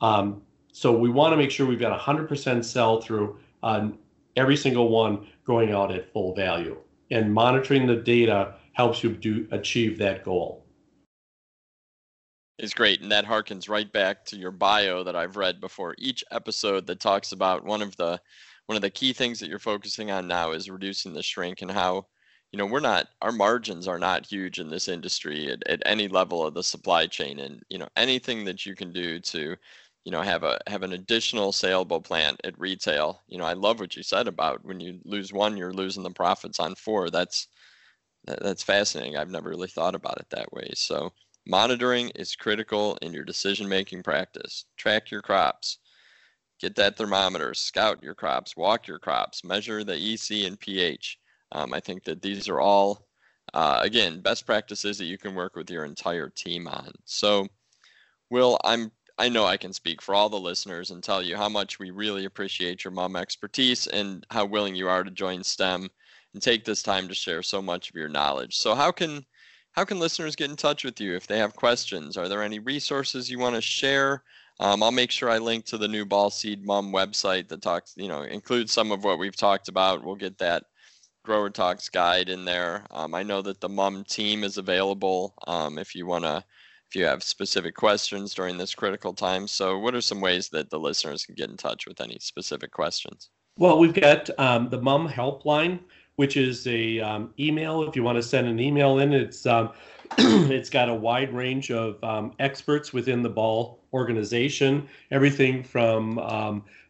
[0.02, 0.42] Um,
[0.72, 3.98] so we want to make sure we've got 100% sell through on
[4.36, 6.78] every single one going out at full value.
[7.12, 10.64] And monitoring the data helps you do achieve that goal.
[12.60, 16.24] Is great, and that harkens right back to your bio that I've read before each
[16.32, 18.20] episode that talks about one of the
[18.66, 21.70] one of the key things that you're focusing on now is reducing the shrink and
[21.70, 22.08] how
[22.52, 26.08] you know we're not our margins are not huge in this industry at, at any
[26.08, 29.56] level of the supply chain and you know anything that you can do to
[30.06, 33.80] you know have a have an additional saleable plant at retail you know i love
[33.80, 37.10] what you said about when you lose one you're losing the profits on four.
[37.10, 37.48] That's
[38.26, 39.18] that's fascinating.
[39.18, 40.70] I've never really thought about it that way.
[40.76, 41.14] So
[41.46, 44.66] monitoring is critical in your decision making practice.
[44.78, 45.80] Track your crops.
[46.60, 47.54] Get that thermometer.
[47.54, 48.58] Scout your crops.
[48.58, 49.44] Walk your crops.
[49.44, 51.18] Measure the ec and ph
[51.52, 53.08] um, i think that these are all
[53.54, 57.48] uh, again best practices that you can work with your entire team on so
[58.30, 61.50] will i'm I know I can speak for all the listeners and tell you how
[61.50, 65.90] much we really appreciate your mum expertise and how willing you are to join STEM
[66.34, 68.58] and take this time to share so much of your knowledge.
[68.58, 69.26] So how can
[69.72, 72.16] how can listeners get in touch with you if they have questions?
[72.16, 74.24] Are there any resources you want to share?
[74.60, 77.94] Um, I'll make sure I link to the new Ball Seed Mum website that talks,
[77.96, 80.04] you know, includes some of what we've talked about.
[80.04, 80.64] We'll get that
[81.28, 82.86] Grower Talks guide in there.
[82.90, 86.42] Um, I know that the mum team is available um, if you want to
[86.88, 89.46] if you have specific questions during this critical time.
[89.46, 92.72] So, what are some ways that the listeners can get in touch with any specific
[92.72, 93.30] questions?
[93.58, 95.80] Well, we've got um, the Mum Helpline,
[96.16, 97.84] which is a um, email.
[97.84, 99.72] If you want to send an email in, it's um,
[100.18, 104.88] it's got a wide range of um, experts within the Ball organization.
[105.12, 106.20] Everything from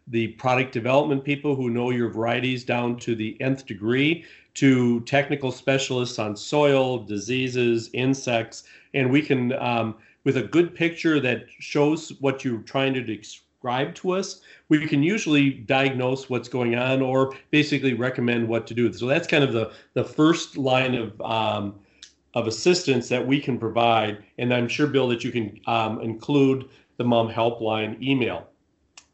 [0.08, 4.26] the product development people who know your varieties down to the nth degree
[4.58, 8.64] to technical specialists on soil, diseases, insects,
[8.96, 9.94] and we can, um,
[10.24, 15.04] with a good picture that shows what you're trying to describe to us, we can
[15.04, 18.92] usually diagnose what's going on or basically recommend what to do.
[18.94, 21.76] So that's kind of the the first line of um,
[22.34, 26.68] of assistance that we can provide, and I'm sure Bill that you can um, include
[26.98, 28.48] the mum helpline email.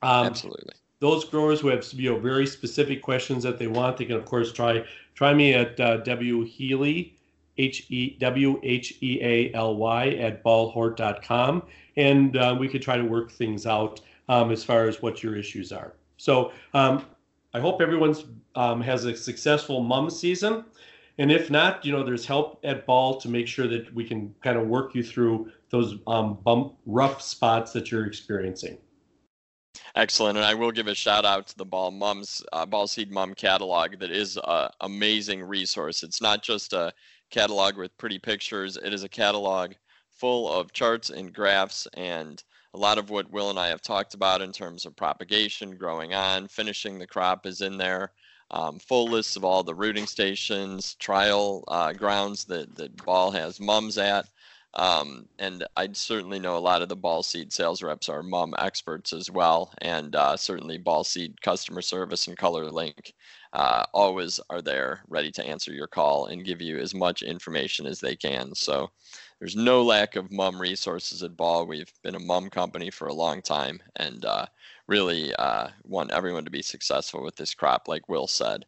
[0.02, 0.74] Um, Absolutely
[1.04, 4.24] those growers who have you know very specific questions that they want, they can of
[4.24, 4.82] course try
[5.16, 7.18] try me at uh, W Healy,
[7.58, 11.64] H E W H E A L Y at ballhort.com,
[11.98, 14.00] and uh, we could try to work things out
[14.30, 15.94] um, as far as what your issues are.
[16.16, 17.06] So um,
[17.54, 18.24] I hope everyone's
[18.56, 20.64] um, has a successful mum season.
[21.18, 24.34] And if not, you know, there's help at Ball to make sure that we can
[24.42, 28.78] kind of work you through those um, bump, rough spots that you're experiencing.
[29.96, 33.12] Excellent, and I will give a shout out to the Ball Mums uh, Ball Seed
[33.12, 34.00] Mum catalog.
[34.00, 36.02] That is an amazing resource.
[36.02, 36.92] It's not just a
[37.30, 38.76] catalog with pretty pictures.
[38.76, 39.74] It is a catalog
[40.10, 44.16] full of charts and graphs and a lot of what Will and I have talked
[44.16, 48.14] about in terms of propagation, growing on, finishing the crop is in there.
[48.50, 53.60] Um, full lists of all the rooting stations, trial uh, grounds that, that Ball has
[53.60, 54.26] mums at.
[54.76, 58.56] Um, and I certainly know a lot of the ball seed sales reps are mum
[58.58, 63.14] experts as well, and uh, certainly ball seed customer service and Color Link
[63.54, 67.86] uh, always are there ready to answer your call and give you as much information
[67.86, 68.56] as they can.
[68.56, 68.90] So
[69.38, 71.68] there's no lack of mum resources at Ball.
[71.68, 74.48] We've been a mum company for a long time, and uh,
[74.88, 78.66] really uh, want everyone to be successful with this crop, like Will said.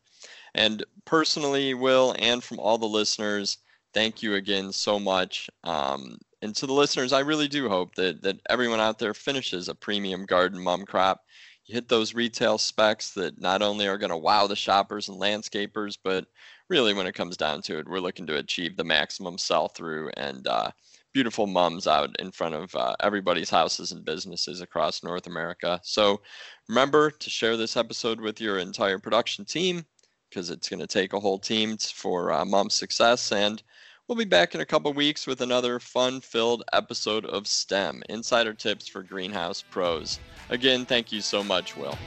[0.54, 3.58] And personally, Will, and from all the listeners
[3.96, 5.50] thank you again so much.
[5.64, 9.70] Um, and to the listeners, I really do hope that that everyone out there finishes
[9.70, 11.22] a premium garden mum crop.
[11.66, 15.20] You hit those retail specs that not only are going to wow the shoppers and
[15.20, 16.26] landscapers, but
[16.70, 20.12] really, when it comes down to it, we're looking to achieve the maximum sell through
[20.18, 20.70] and uh,
[21.14, 25.80] beautiful mums out in front of uh, everybody's houses and businesses across North America.
[25.84, 26.22] So
[26.68, 29.86] remember to share this episode with your entire production team
[30.30, 33.64] because it's going to take a whole team for uh, success and
[34.08, 38.54] We'll be back in a couple weeks with another fun filled episode of STEM Insider
[38.54, 40.20] Tips for Greenhouse Pros.
[40.50, 41.98] Again, thank you so much, Will.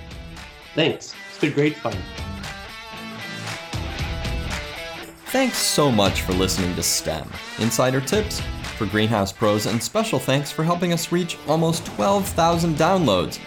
[0.76, 1.12] Thanks.
[1.28, 1.96] It's been great fun.
[5.32, 8.40] Thanks so much for listening to STEM Insider Tips
[8.76, 13.40] for Greenhouse Pros, and special thanks for helping us reach almost 12,000 downloads.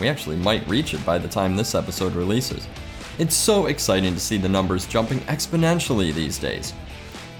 [0.00, 2.68] We actually might reach it by the time this episode releases.
[3.18, 6.72] It's so exciting to see the numbers jumping exponentially these days.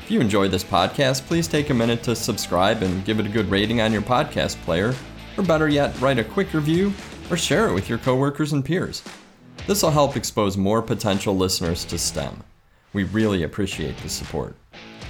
[0.09, 3.29] If you enjoyed this podcast, please take a minute to subscribe and give it a
[3.29, 4.95] good rating on your podcast player,
[5.37, 6.95] or better yet, write a quick review
[7.31, 9.03] or share it with your coworkers and peers.
[9.67, 12.43] This will help expose more potential listeners to STEM.
[12.95, 14.57] We really appreciate the support.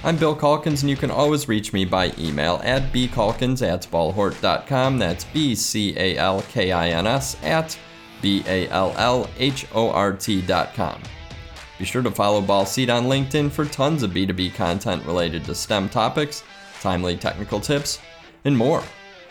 [0.03, 4.97] I'm Bill Calkins, and you can always reach me by email at bcalkins at ballhort.com.
[4.97, 7.79] That's B C A L K I N S at
[8.21, 11.01] B A L L H O R T.com.
[11.79, 15.55] Be sure to follow Ball Seed on LinkedIn for tons of B2B content related to
[15.55, 16.43] STEM topics,
[16.81, 17.99] timely technical tips,
[18.43, 18.83] and more.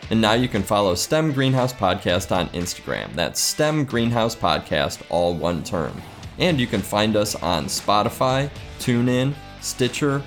[0.09, 3.13] And now you can follow STEM Greenhouse Podcast on Instagram.
[3.13, 6.01] That's STEM Greenhouse Podcast, all one term.
[6.39, 8.49] And you can find us on Spotify,
[8.79, 10.23] TuneIn, Stitcher,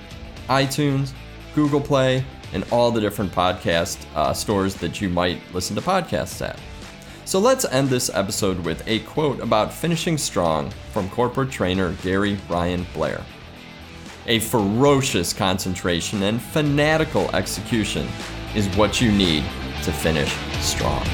[0.47, 1.11] iTunes,
[1.53, 2.23] Google Play,
[2.53, 6.57] and all the different podcast uh, stores that you might listen to podcasts at.
[7.25, 12.37] So let's end this episode with a quote about finishing strong from corporate trainer Gary
[12.49, 13.21] Ryan Blair.
[14.27, 18.07] A ferocious concentration and fanatical execution
[18.55, 19.43] is what you need
[19.83, 21.05] to finish strong.